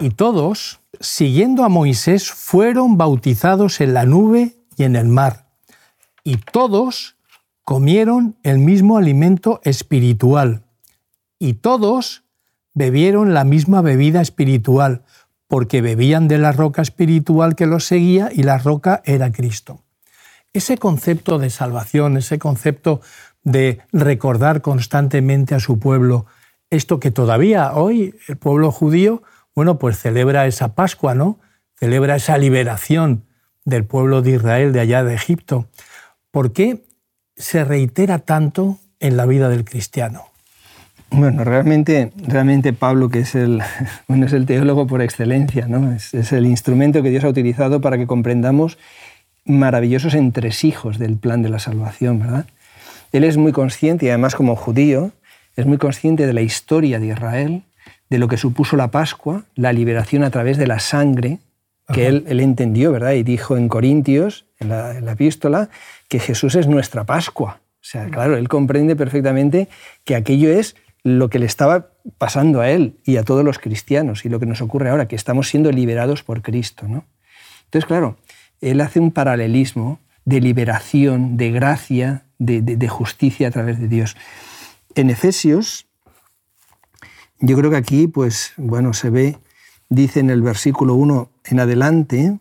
y 0.01 0.11
todos, 0.11 0.81
siguiendo 0.99 1.63
a 1.63 1.69
Moisés, 1.69 2.33
fueron 2.33 2.97
bautizados 2.97 3.81
en 3.81 3.95
la 3.95 4.07
nube 4.07 4.57
y 4.77 4.83
en 4.83 4.97
el 4.97 5.07
mar, 5.07 5.47
y 6.25 6.39
todos 6.39 7.15
comieron 7.63 8.37
el 8.43 8.59
mismo 8.59 8.99
alimento 8.99 9.61
espiritual, 9.63 10.65
y 11.39 11.53
todos 11.53 12.25
bebieron 12.75 13.35
la 13.35 13.45
misma 13.45 13.83
bebida 13.83 14.21
espiritual, 14.21 15.05
porque 15.47 15.81
bebían 15.81 16.27
de 16.27 16.39
la 16.39 16.51
roca 16.51 16.83
espiritual 16.83 17.55
que 17.55 17.67
los 17.67 17.85
seguía 17.85 18.31
y 18.33 18.43
la 18.43 18.59
roca 18.59 19.01
era 19.05 19.31
Cristo. 19.31 19.86
Ese 20.57 20.79
concepto 20.79 21.39
de 21.39 21.51
salvación, 21.51 22.17
ese 22.17 22.39
concepto 22.39 23.03
de 23.45 23.81
recordar 23.93 24.63
constantemente 24.63 25.55
a 25.55 25.61
su 25.61 25.79
pueblo, 25.79 26.25
esto 26.71 26.99
que 26.99 27.11
todavía 27.11 27.75
hoy 27.75 28.15
el 28.27 28.39
pueblo 28.39 28.73
judío, 28.73 29.23
bueno, 29.55 29.79
pues 29.79 29.99
celebra 29.99 30.47
esa 30.47 30.75
Pascua, 30.75 31.15
¿no? 31.15 31.39
Celebra 31.75 32.17
esa 32.17 32.39
liberación 32.39 33.27
del 33.67 33.85
pueblo 33.85 34.23
de 34.23 34.31
Israel 34.31 34.73
de 34.73 34.81
allá 34.81 35.05
de 35.05 35.13
Egipto. 35.13 35.69
¿Por 36.31 36.55
qué 36.55 36.87
se 37.37 37.63
reitera 37.63 38.21
tanto 38.21 38.79
en 38.99 39.19
la 39.19 39.27
vida 39.27 39.51
del 39.51 39.67
cristiano? 39.67 40.23
Bueno, 41.11 41.45
realmente, 41.45 42.13
realmente 42.17 42.73
Pablo, 42.73 43.11
que 43.11 43.19
es 43.19 43.35
el, 43.35 43.61
bueno, 44.09 44.25
es 44.25 44.33
el 44.33 44.47
teólogo 44.47 44.87
por 44.87 45.03
excelencia, 45.03 45.69
¿no? 45.69 45.93
es, 45.93 46.15
es 46.15 46.33
el 46.33 46.47
instrumento 46.47 47.03
que 47.03 47.11
Dios 47.11 47.25
ha 47.25 47.29
utilizado 47.29 47.83
para 47.83 47.99
que 47.99 48.07
comprendamos 48.07 48.79
maravillosos 49.47 50.15
entresijos 50.15 50.99
del 50.99 51.17
plan 51.17 51.43
de 51.43 51.49
la 51.49 51.59
salvación, 51.59 52.19
¿verdad? 52.19 52.47
Él 53.13 53.25
es 53.25 53.37
muy 53.37 53.53
consciente, 53.53 54.07
y 54.07 54.09
además 54.11 54.35
como 54.35 54.57
judío, 54.57 55.13
es 55.57 55.67
muy 55.67 55.79
consciente 55.79 56.27
de 56.27 56.33
la 56.33 56.43
historia 56.43 56.99
de 56.99 57.07
Israel, 57.09 57.63
de 58.11 58.19
lo 58.19 58.29
que 58.29 58.37
supuso 58.37 58.77
la 58.77 58.91
Pascua, 58.91 59.45
la 59.55 59.73
liberación 59.73 60.23
a 60.23 60.31
través 60.31 60.59
de 60.59 60.67
la 60.67 60.79
sangre, 60.79 61.39
que 61.93 62.09
él, 62.09 62.41
entendió, 62.41 62.91
¿verdad? 62.91 63.13
Y 63.13 63.23
dijo 63.23 63.57
en 63.57 63.69
Corintios, 63.69 64.47
en 64.59 64.71
la, 64.71 64.99
en 64.99 65.05
la 65.05 65.13
epístola, 65.13 65.71
que 66.09 66.19
Jesús 66.19 66.57
es 66.57 66.67
nuestra 66.67 67.05
Pascua. 67.05 67.61
O 67.75 67.89
sea, 67.89 68.07
claro, 68.07 68.37
él 68.37 68.49
comprende 68.49 68.97
perfectamente 68.97 69.69
que 70.05 70.17
aquello 70.17 70.51
es 70.51 70.75
lo 71.05 71.31
que 71.31 71.39
le 71.39 71.47
estaba 71.47 71.91
pasando 72.19 72.61
a 72.61 72.71
él 72.71 72.97
y 73.05 73.17
a 73.17 73.23
todos 73.23 73.45
los 73.45 73.61
cristianos 73.61 74.25
y 74.25 74.29
lo 74.29 74.41
que 74.41 74.47
nos 74.47 74.61
ocurre 74.61 74.91
ahora, 74.91 75.07
que 75.07 75.15
estamos 75.15 75.49
siendo 75.49 75.71
liberados 75.71 76.25
por 76.25 76.43
Cristo. 76.43 76.89
¿no? 76.89 77.05
Entonces, 77.67 77.87
claro, 77.87 78.17
él 78.61 78.81
hace 78.81 79.01
un 79.01 79.11
paralelismo 79.11 79.99
de 80.25 80.41
liberación, 80.41 81.37
de 81.37 81.51
gracia, 81.53 82.27
de, 82.39 82.89
justicia 82.89 83.49
a 83.49 83.51
través 83.51 83.81
de 83.81 83.89
Dios. 83.89 84.17
En 84.95 85.11
Efesios, 85.11 85.87
yo 87.39 87.57
creo 87.57 87.71
que 87.71 87.77
aquí, 87.77 88.07
pues, 88.07 88.53
bueno, 88.57 88.93
se 88.93 89.11
ve, 89.11 89.39
dice 89.89 90.21
en 90.21 90.31
el 90.31 90.43
versículo 90.43 90.95
1 90.95 91.31
en 91.45 91.61
adelante, 91.61 92.39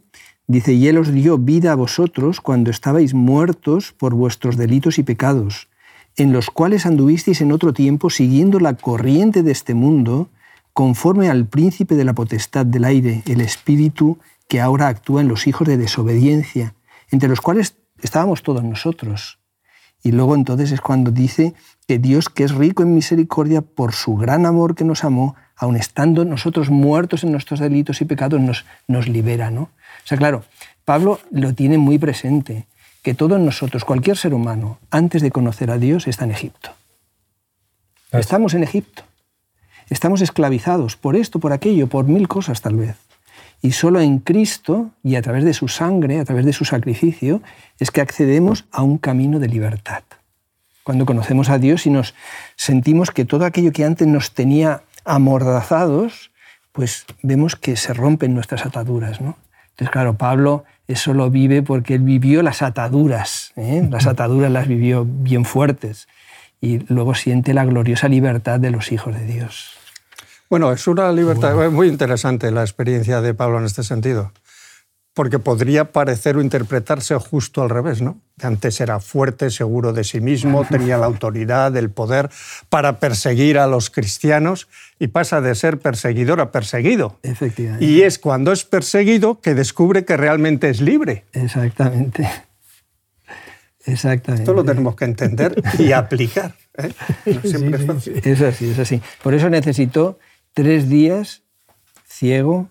dice, 0.48 0.74
y 0.74 0.88
Él 0.88 0.98
os 0.98 1.12
dio 1.12 1.38
vida 1.38 1.72
a 1.72 1.76
vosotros 1.76 2.42
cuando 2.42 2.72
estabais 2.72 3.14
muertos 3.14 3.94
por 3.94 4.14
vuestros 4.14 4.58
delitos 4.58 4.98
y 4.98 5.04
pecados, 5.04 5.70
en 6.16 6.34
los 6.34 6.50
cuales 6.50 6.86
anduvisteis 6.86 7.42
en 7.42 7.52
otro 7.52 7.74
tiempo 7.74 8.10
siguiendo 8.10 8.60
la 8.60 8.76
corriente 8.76 9.44
de 9.44 9.52
este 9.52 9.74
mundo, 9.74 10.30
conforme 10.74 11.30
al 11.30 11.46
príncipe 11.46 11.96
de 11.96 12.04
la 12.04 12.14
potestad 12.14 12.66
del 12.66 12.86
aire, 12.86 13.22
el 13.28 13.42
espíritu 13.42 14.18
que 14.48 14.62
ahora 14.62 14.88
actúa 14.88 15.22
en 15.22 15.28
los 15.28 15.48
hijos 15.48 15.68
de 15.68 15.78
desobediencia, 15.78 16.76
entre 17.12 17.30
los 17.30 17.42
cuales 17.42 17.76
estábamos 18.02 18.44
todos 18.44 18.64
nosotros. 18.64 19.40
Y 20.04 20.12
luego 20.12 20.36
entonces 20.36 20.72
es 20.72 20.82
cuando 20.82 21.12
dice 21.12 21.56
que 21.88 21.98
Dios, 21.98 22.30
que 22.30 22.44
es 22.44 22.54
rico 22.54 22.84
en 22.84 22.94
misericordia 22.94 23.62
por 23.62 23.94
su 23.94 24.16
gran 24.16 24.46
amor 24.46 24.76
que 24.76 24.84
nos 24.84 25.04
amó, 25.04 25.36
aun 25.56 25.76
estando 25.76 26.26
nosotros 26.26 26.70
muertos 26.70 27.24
en 27.24 27.32
nuestros 27.32 27.60
delitos 27.60 28.02
y 28.02 28.06
pecados, 28.06 28.40
nos, 28.40 28.66
nos 28.88 29.08
libera. 29.08 29.50
¿no? 29.50 29.62
O 29.62 30.08
sea, 30.08 30.18
claro, 30.18 30.44
Pablo 30.84 31.20
lo 31.32 31.54
tiene 31.54 31.78
muy 31.78 31.98
presente, 31.98 32.68
que 33.02 33.14
todos 33.14 33.40
nosotros, 33.40 33.86
cualquier 33.86 34.18
ser 34.18 34.34
humano, 34.34 34.80
antes 34.92 35.22
de 35.22 35.32
conocer 35.32 35.72
a 35.72 35.78
Dios, 35.78 36.08
está 36.08 36.26
en 36.26 36.32
Egipto. 36.32 36.72
Estamos 38.12 38.54
en 38.54 38.64
Egipto. 38.64 39.04
Estamos 39.90 40.22
esclavizados 40.22 40.96
por 40.96 41.16
esto, 41.16 41.40
por 41.40 41.54
aquello, 41.54 41.88
por 41.88 42.06
mil 42.06 42.28
cosas 42.28 42.62
tal 42.62 42.76
vez. 42.76 42.96
Y 43.62 43.72
solo 43.72 44.00
en 44.00 44.20
Cristo 44.20 44.92
y 45.04 45.16
a 45.16 45.22
través 45.22 45.44
de 45.44 45.54
su 45.54 45.68
sangre, 45.68 46.20
a 46.20 46.26
través 46.26 46.46
de 46.46 46.54
su 46.54 46.66
sacrificio, 46.66 47.42
es 47.80 47.92
que 47.92 48.02
accedemos 48.02 48.66
a 48.72 48.84
un 48.84 48.98
camino 48.98 49.40
de 49.40 49.48
libertad. 49.48 50.04
Cuando 50.84 51.06
conocemos 51.06 51.50
a 51.50 51.58
Dios 51.58 51.88
y 51.88 51.90
nos 51.90 52.14
sentimos 52.56 53.10
que 53.12 53.26
todo 53.26 53.46
aquello 53.46 53.72
que 53.72 53.86
antes 53.86 54.08
nos 54.08 54.34
tenía 54.34 54.84
amordazados, 55.04 56.32
pues 56.72 57.06
vemos 57.24 57.56
que 57.56 57.76
se 57.76 57.94
rompen 57.94 58.34
nuestras 58.34 58.66
ataduras. 58.66 59.20
¿no? 59.22 59.38
Entonces, 59.72 59.90
claro, 59.90 60.16
Pablo 60.16 60.64
eso 60.88 61.14
lo 61.14 61.32
vive 61.32 61.64
porque 61.64 61.96
él 61.96 62.02
vivió 62.02 62.44
las 62.44 62.62
ataduras, 62.62 63.52
¿eh? 63.56 63.88
las 63.90 64.06
ataduras 64.06 64.52
las 64.52 64.68
vivió 64.68 65.06
bien 65.06 65.46
fuertes 65.46 66.08
y 66.62 66.80
luego 66.88 67.16
siente 67.16 67.54
la 67.54 67.66
gloriosa 67.66 68.08
libertad 68.08 68.60
de 68.60 68.72
los 68.72 68.92
hijos 68.92 69.16
de 69.16 69.26
Dios. 69.26 69.85
Bueno, 70.56 70.72
es 70.72 70.88
una 70.88 71.12
libertad 71.12 71.54
muy 71.70 71.90
interesante 71.90 72.50
la 72.50 72.62
experiencia 72.62 73.20
de 73.20 73.34
Pablo 73.34 73.60
en 73.60 73.66
este 73.66 73.84
sentido, 73.84 74.32
porque 75.14 75.38
podría 75.38 75.92
parecer 75.92 76.38
o 76.38 76.42
interpretarse 76.42 77.14
justo 77.16 77.62
al 77.62 77.70
revés, 77.70 78.02
¿no? 78.02 78.22
Antes 78.42 78.80
era 78.80 79.02
fuerte, 79.02 79.50
seguro 79.50 79.92
de 79.92 80.06
sí 80.06 80.22
mismo, 80.22 80.66
tenía 80.72 80.98
la 80.98 81.08
autoridad, 81.08 81.76
el 81.76 81.90
poder 81.90 82.30
para 82.70 83.02
perseguir 83.02 83.60
a 83.60 83.68
los 83.68 83.90
cristianos 83.90 84.70
y 84.98 85.08
pasa 85.08 85.42
de 85.42 85.56
ser 85.56 85.78
perseguidor 85.80 86.40
a 86.40 86.54
perseguido. 86.54 87.20
Efectivamente. 87.22 87.84
Y 87.84 88.04
es 88.04 88.18
cuando 88.18 88.54
es 88.54 88.64
perseguido 88.64 89.42
que 89.42 89.56
descubre 89.56 90.06
que 90.06 90.16
realmente 90.16 90.70
es 90.70 90.80
libre. 90.80 91.26
Exactamente. 91.34 92.30
Exactamente. 93.86 94.44
Esto 94.44 94.54
lo 94.54 94.64
tenemos 94.64 94.96
que 94.96 95.04
entender 95.04 95.62
y 95.78 95.92
aplicar. 95.92 96.56
¿eh? 96.78 96.94
siempre 97.44 97.78
es 97.78 97.86
fácil. 97.86 98.22
Es 98.24 98.42
así, 98.42 98.70
es 98.70 98.80
así. 98.80 99.02
Por 99.22 99.34
eso 99.34 99.50
necesitó 99.50 100.18
tres 100.56 100.90
días 100.90 101.44
ciego, 102.08 102.70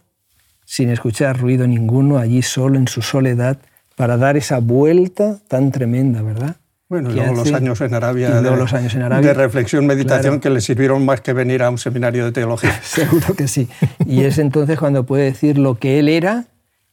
sin 0.65 0.89
escuchar 0.89 1.39
ruido 1.39 1.67
ninguno, 1.69 2.19
allí 2.19 2.43
solo 2.43 2.79
en 2.79 2.89
su 2.89 3.03
soledad, 3.03 3.59
para 3.95 4.17
dar 4.17 4.37
esa 4.37 4.59
vuelta 4.59 5.39
tan 5.47 5.71
tremenda, 5.71 6.23
¿verdad? 6.23 6.57
Bueno, 6.89 7.11
y 7.11 7.15
luego 7.15 7.35
los 7.35 7.53
años 7.53 7.81
en 7.81 7.95
Arabia, 7.95 8.41
de, 8.41 8.57
los 8.57 8.73
años 8.73 8.95
en 8.95 9.03
Arabia, 9.03 9.29
de 9.29 9.35
reflexión, 9.35 9.87
meditación, 9.87 10.41
que 10.41 10.51
le 10.51 10.61
sirvieron 10.61 11.05
más 11.05 11.21
que 11.21 11.33
venir 11.33 11.63
a 11.63 11.71
un 11.71 11.79
seminario 11.79 12.25
de 12.25 12.33
teología. 12.33 12.81
Seguro 12.83 13.35
que 13.35 13.49
sí. 13.49 13.69
Y 14.07 14.23
es 14.23 14.39
entonces 14.39 14.79
cuando 14.79 15.05
puede 15.05 15.25
decir 15.25 15.59
lo 15.59 15.79
que 15.79 15.99
él 15.99 16.09
era 16.09 16.47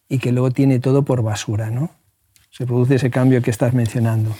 y 0.09 0.19
que 0.19 0.31
luego 0.31 0.51
tiene 0.51 0.79
todo 0.79 1.03
por 1.03 1.23
basura, 1.23 1.71
¿no? 1.71 1.91
Se 2.49 2.65
produce 2.65 2.95
ese 2.95 3.09
cambio 3.09 3.41
que 3.41 3.49
estás 3.49 3.73
mencionando. 3.73 4.35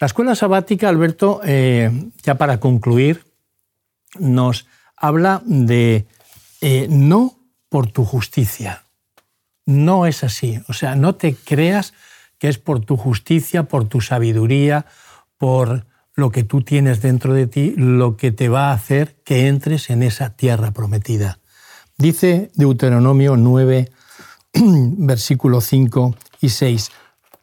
La 0.00 0.06
escuela 0.06 0.34
sabática, 0.34 0.88
Alberto, 0.88 1.40
eh, 1.44 1.90
ya 2.24 2.34
para 2.36 2.58
concluir, 2.58 3.24
nos 4.18 4.66
habla 5.00 5.42
de 5.46 6.06
eh, 6.60 6.86
no 6.88 7.36
por 7.68 7.90
tu 7.90 8.04
justicia. 8.04 8.84
No 9.66 10.06
es 10.06 10.22
así. 10.22 10.60
O 10.68 10.72
sea, 10.72 10.94
no 10.94 11.16
te 11.16 11.34
creas 11.34 11.94
que 12.38 12.48
es 12.48 12.58
por 12.58 12.80
tu 12.80 12.96
justicia, 12.96 13.64
por 13.64 13.88
tu 13.88 14.00
sabiduría, 14.00 14.86
por 15.38 15.86
lo 16.14 16.30
que 16.30 16.44
tú 16.44 16.62
tienes 16.62 17.00
dentro 17.00 17.32
de 17.34 17.46
ti, 17.46 17.72
lo 17.76 18.16
que 18.16 18.30
te 18.30 18.48
va 18.48 18.70
a 18.70 18.74
hacer 18.74 19.16
que 19.24 19.48
entres 19.48 19.90
en 19.90 20.02
esa 20.02 20.30
tierra 20.30 20.70
prometida. 20.70 21.38
Dice 21.96 22.50
Deuteronomio 22.54 23.36
9, 23.36 23.90
versículo 24.54 25.60
5 25.60 26.14
y 26.40 26.50
6, 26.50 26.90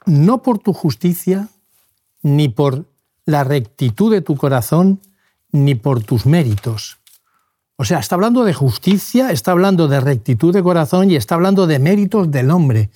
no 0.05 0.41
por 0.41 0.59
tu 0.59 0.73
justicia, 0.73 1.49
ni 2.21 2.49
por 2.49 2.85
la 3.25 3.43
rectitud 3.43 4.11
de 4.11 4.21
tu 4.21 4.35
corazón, 4.35 5.01
ni 5.51 5.75
por 5.75 6.03
tus 6.03 6.25
méritos. 6.25 6.96
O 7.77 7.85
sea, 7.85 7.99
está 7.99 8.15
hablando 8.15 8.43
de 8.43 8.53
justicia, 8.53 9.31
está 9.31 9.51
hablando 9.51 9.87
de 9.87 9.99
rectitud 9.99 10.53
de 10.53 10.63
corazón 10.63 11.11
y 11.11 11.15
está 11.15 11.35
hablando 11.35 11.67
de 11.67 11.77
méritos 11.77 12.29
del 12.31 12.49
hombre. 12.49 12.89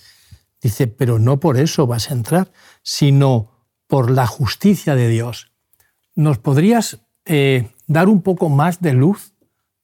Dice, 0.59 0.87
pero 0.87 1.19
no 1.19 1.39
por 1.39 1.57
eso 1.57 1.87
vas 1.87 2.09
a 2.09 2.13
entrar, 2.13 2.51
sino 2.81 3.51
por 3.87 4.09
la 4.09 4.25
justicia 4.25 4.95
de 4.95 5.07
Dios. 5.07 5.51
¿Nos 6.15 6.39
podrías 6.39 6.99
eh, 7.25 7.69
dar 7.87 8.09
un 8.09 8.21
poco 8.21 8.49
más 8.49 8.81
de 8.81 8.93
luz 8.93 9.33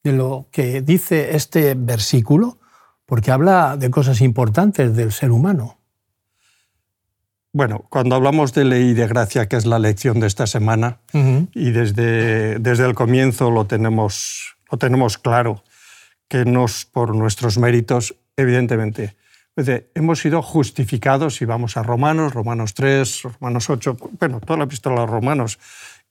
de 0.04 0.14
lo 0.14 0.48
que 0.52 0.82
dice 0.82 1.36
este 1.36 1.76
versículo? 1.76 2.58
Porque 3.06 3.32
habla 3.32 3.78
de 3.78 3.92
cosas 3.92 4.22
importantes 4.22 4.96
del 4.96 5.12
ser 5.12 5.32
humano. 5.32 5.78
Bueno, 7.54 7.86
cuando 7.90 8.16
hablamos 8.16 8.54
de 8.54 8.66
ley 8.66 8.94
de 8.94 9.08
gracia, 9.08 9.48
que 9.48 9.56
es 9.56 9.66
la 9.66 9.80
lección 9.80 10.20
de 10.20 10.28
esta 10.28 10.48
semana, 10.48 11.00
y 11.54 11.72
desde, 11.72 12.60
desde 12.60 12.86
el 12.86 12.94
comienzo 12.94 13.50
lo 13.50 13.66
tenemos, 13.66 14.57
lo 14.72 14.78
tenemos 14.78 15.18
claro, 15.18 15.64
que 16.28 16.46
nos, 16.46 16.86
por 16.86 17.16
nuestros 17.16 17.58
méritos, 17.58 18.16
evidentemente, 18.36 19.16
hemos 19.96 20.20
sido 20.20 20.42
justificados, 20.42 21.42
y 21.42 21.46
vamos 21.46 21.78
a 21.78 21.84
Romanos, 21.84 22.34
Romanos 22.34 22.74
3, 22.74 23.24
Romanos 23.24 23.70
8, 23.70 23.98
bueno, 24.20 24.40
toda 24.40 24.58
la 24.58 24.66
epístola 24.66 24.98
a 24.98 25.00
los 25.02 25.10
Romanos 25.10 25.60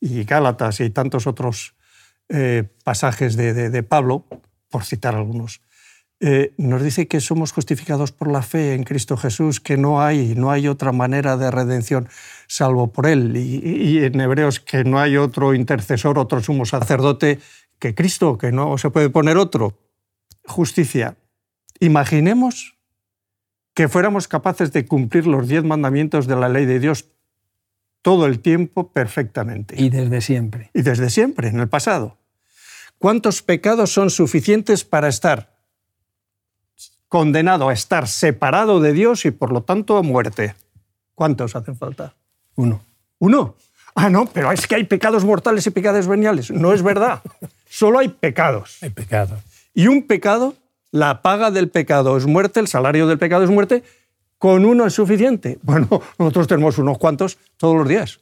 y 0.01 0.25
Gálatas 0.25 0.81
y 0.81 0.91
tantos 0.91 1.27
otros 1.27 1.75
eh, 2.29 2.65
pasajes 2.83 3.37
de, 3.37 3.71
de, 3.71 3.83
Pablo, 3.83 4.25
por 4.69 4.85
citar 4.85 5.15
algunos, 5.15 5.61
eh, 6.19 6.55
nos 6.57 6.83
dice 6.83 7.07
que 7.09 7.21
somos 7.21 7.53
justificados 7.53 8.11
por 8.11 8.29
la 8.33 8.41
fe 8.43 8.75
en 8.75 8.85
Cristo 8.85 9.17
Jesús, 9.17 9.61
que 9.61 9.77
no 9.77 10.03
hay, 10.03 10.35
no 10.35 10.51
hay 10.51 10.67
otra 10.67 10.91
manera 10.91 11.37
de 11.37 11.51
redención 11.51 12.09
salvo 12.49 12.91
por 12.91 13.07
Él. 13.07 13.37
Y, 13.37 14.03
en 14.03 14.19
Hebreos 14.21 14.59
que 14.59 14.83
no 14.83 14.99
hay 14.99 15.19
otro 15.19 15.55
intercesor, 15.55 16.19
otro 16.19 16.43
sumo 16.43 16.65
sacerdote 16.65 17.39
que 17.79 17.95
Cristo, 17.95 18.39
que 18.39 18.53
no 18.53 18.79
se 18.79 18.91
puede 18.91 19.11
poner 19.11 19.37
otro. 19.37 19.79
Justicia. 20.45 21.17
Imaginemos 21.81 22.77
que 23.75 23.89
fuéramos 23.89 24.29
capaces 24.29 24.73
de 24.73 24.87
cumplir 24.87 25.27
los 25.27 25.49
diez 25.49 25.65
mandamientos 25.65 26.27
de 26.27 26.37
la 26.37 26.49
ley 26.49 26.65
de 26.65 26.81
Dios 26.81 27.07
todo 28.03 28.27
el 28.27 28.41
tiempo 28.41 28.93
perfectamente. 28.93 29.75
Y 29.81 29.91
desde 29.91 30.21
siempre. 30.21 30.71
Y 30.73 30.83
desde 30.83 31.11
siempre, 31.11 31.49
en 31.49 31.61
el 31.61 31.69
pasado. 31.69 32.17
¿Cuántos 32.99 33.43
pecados 33.43 33.93
son 33.93 34.11
suficientes 34.11 34.85
para 34.85 35.09
estar 35.09 35.57
condenado 37.09 37.69
a 37.69 37.73
estar 37.73 38.09
separado 38.09 38.81
de 38.81 38.93
Dios 38.93 39.25
y 39.25 39.31
por 39.31 39.53
lo 39.53 39.63
tanto 39.63 39.97
a 39.97 40.03
muerte. 40.03 40.55
¿Cuántos 41.15 41.57
hacen 41.57 41.77
falta? 41.77 42.15
Uno. 42.57 42.83
¿Uno? 43.19 43.55
Ah, 43.95 44.11
no, 44.11 44.27
pero 44.27 44.53
es 44.53 44.67
que 44.67 44.75
hay 44.75 44.85
pecados 44.85 45.25
mortales 45.25 45.67
y 45.67 45.71
pecados 45.71 46.07
veniales. 46.07 46.51
No 46.51 46.73
es 46.73 46.83
verdad. 46.83 47.23
Solo 47.69 47.99
hay 47.99 48.09
pecados. 48.09 48.79
Hay 48.83 48.91
pecados. 48.91 49.41
Y 49.75 49.89
un 49.89 50.07
pecado, 50.07 50.55
la 50.91 51.23
paga 51.23 51.51
del 51.51 51.69
pecado 51.69 52.17
es 52.17 52.27
muerte, 52.27 52.61
el 52.61 52.69
salario 52.69 53.07
del 53.07 53.19
pecado 53.19 53.45
es 53.45 53.51
muerte, 53.51 53.83
con 54.39 54.65
uno 54.65 54.87
es 54.87 54.95
suficiente. 54.95 55.59
Bueno, 55.63 55.89
nosotros 56.19 56.47
tenemos 56.47 56.79
unos 56.79 56.99
cuantos 56.99 57.39
todos 57.57 57.77
los 57.77 57.89
días. 57.89 58.21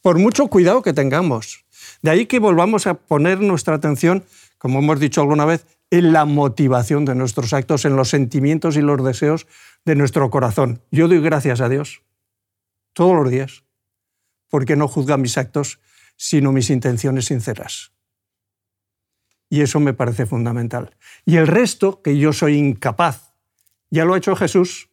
Por 0.00 0.18
mucho 0.18 0.46
cuidado 0.48 0.82
que 0.82 0.92
tengamos. 0.92 1.64
De 2.02 2.10
ahí 2.10 2.26
que 2.26 2.38
volvamos 2.38 2.86
a 2.86 2.94
poner 2.94 3.40
nuestra 3.40 3.74
atención, 3.74 4.24
como 4.58 4.78
hemos 4.78 5.00
dicho 5.00 5.20
alguna 5.20 5.44
vez, 5.44 5.66
en 5.90 6.12
la 6.12 6.24
motivación 6.24 7.04
de 7.04 7.14
nuestros 7.14 7.52
actos, 7.52 7.84
en 7.84 7.96
los 7.96 8.08
sentimientos 8.08 8.76
y 8.76 8.80
los 8.80 9.04
deseos 9.04 9.46
de 9.84 9.96
nuestro 9.96 10.30
corazón. 10.30 10.80
Yo 10.90 11.08
doy 11.08 11.20
gracias 11.20 11.60
a 11.60 11.68
Dios 11.68 12.02
todos 12.92 13.14
los 13.14 13.30
días, 13.30 13.64
porque 14.48 14.76
no 14.76 14.88
juzga 14.88 15.16
mis 15.16 15.36
actos, 15.36 15.80
sino 16.16 16.52
mis 16.52 16.70
intenciones 16.70 17.26
sinceras. 17.26 17.92
Y 19.50 19.62
eso 19.62 19.80
me 19.80 19.92
parece 19.92 20.24
fundamental. 20.24 20.96
Y 21.26 21.36
el 21.36 21.48
resto, 21.48 22.00
que 22.02 22.16
yo 22.16 22.32
soy 22.32 22.56
incapaz, 22.56 23.32
ya 23.90 24.04
lo 24.04 24.14
ha 24.14 24.18
hecho 24.18 24.36
Jesús, 24.36 24.88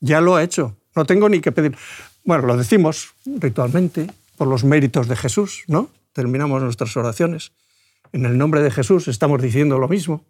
ya 0.00 0.20
lo 0.20 0.34
ha 0.34 0.42
hecho. 0.42 0.76
No 0.96 1.06
tengo 1.06 1.28
ni 1.28 1.40
que 1.40 1.52
pedir. 1.52 1.76
Bueno, 2.24 2.46
lo 2.46 2.56
decimos 2.56 3.14
ritualmente, 3.24 4.08
por 4.36 4.48
los 4.48 4.64
méritos 4.64 5.06
de 5.06 5.16
Jesús, 5.16 5.64
¿no? 5.68 5.88
Terminamos 6.12 6.62
nuestras 6.62 6.96
oraciones. 6.96 7.52
En 8.12 8.26
el 8.26 8.36
nombre 8.36 8.62
de 8.62 8.70
Jesús 8.70 9.06
estamos 9.06 9.40
diciendo 9.40 9.78
lo 9.78 9.86
mismo. 9.86 10.24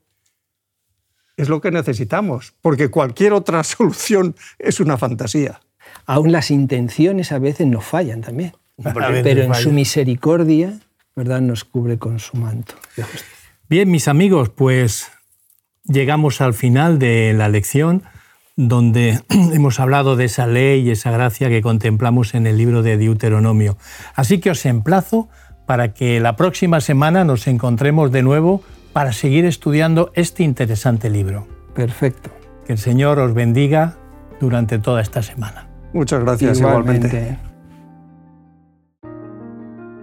Es 1.37 1.49
lo 1.49 1.63
que 1.63 1.71
necesitamos, 1.71 2.53
porque 2.61 2.91
cualquier 2.91 3.33
otra 3.33 3.65
solución 3.65 4.37
es 4.59 4.81
una 4.81 4.99
fantasía. 4.99 5.61
Aún 6.05 6.31
las 6.31 6.51
intenciones 6.51 7.33
a 7.33 7.39
veces 7.39 7.67
nos 7.67 7.85
fallan 7.85 8.21
también, 8.21 8.53
pero 8.83 9.09
en 9.09 9.55
su 9.55 9.73
misericordia 9.73 10.79
¿verdad? 11.21 11.43
nos 11.43 11.65
cubre 11.65 11.99
con 11.99 12.19
su 12.19 12.39
manto 12.39 12.75
Bien, 13.69 13.91
mis 13.91 14.09
amigos, 14.09 14.49
pues 14.49 15.13
llegamos 15.85 16.41
al 16.41 16.55
final 16.55 16.99
de 16.99 17.35
la 17.35 17.51
lección 17.51 18.05
donde 18.57 19.21
hemos 19.29 19.81
hablado 19.81 20.17
de 20.17 20.25
esa 20.25 20.47
ley 20.47 20.81
y 20.81 20.91
esa 20.91 21.11
gracia 21.11 21.51
que 21.51 21.61
contemplamos 21.61 22.35
en 22.35 22.47
el 22.47 22.57
libro 22.57 22.83
de 22.83 22.97
Deuteronomio. 22.97 23.77
Así 24.15 24.41
que 24.41 24.51
os 24.51 24.65
emplazo 24.65 25.29
para 25.67 25.93
que 25.93 26.21
la 26.21 26.37
próxima 26.37 26.81
semana 26.81 27.23
nos 27.25 27.47
encontremos 27.47 28.11
de 28.11 28.23
nuevo 28.23 28.63
para 28.95 29.13
seguir 29.13 29.45
estudiando 29.45 30.11
este 30.15 30.43
interesante 30.43 31.11
libro. 31.11 31.47
Perfecto. 31.75 32.31
Que 32.67 32.73
el 32.73 32.79
Señor 32.79 33.19
os 33.19 33.35
bendiga 33.35 33.99
durante 34.41 34.79
toda 34.79 35.03
esta 35.03 35.23
semana. 35.23 35.69
Muchas 35.93 36.25
gracias 36.25 36.61
igualmente. 36.61 37.50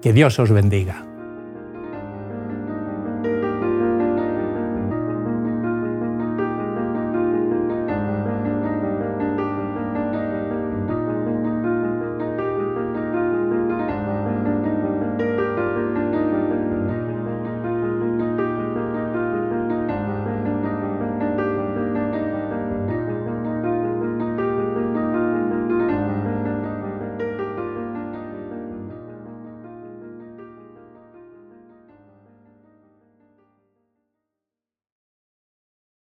Que 0.00 0.12
Dios 0.12 0.38
os 0.38 0.50
bendiga. 0.50 1.09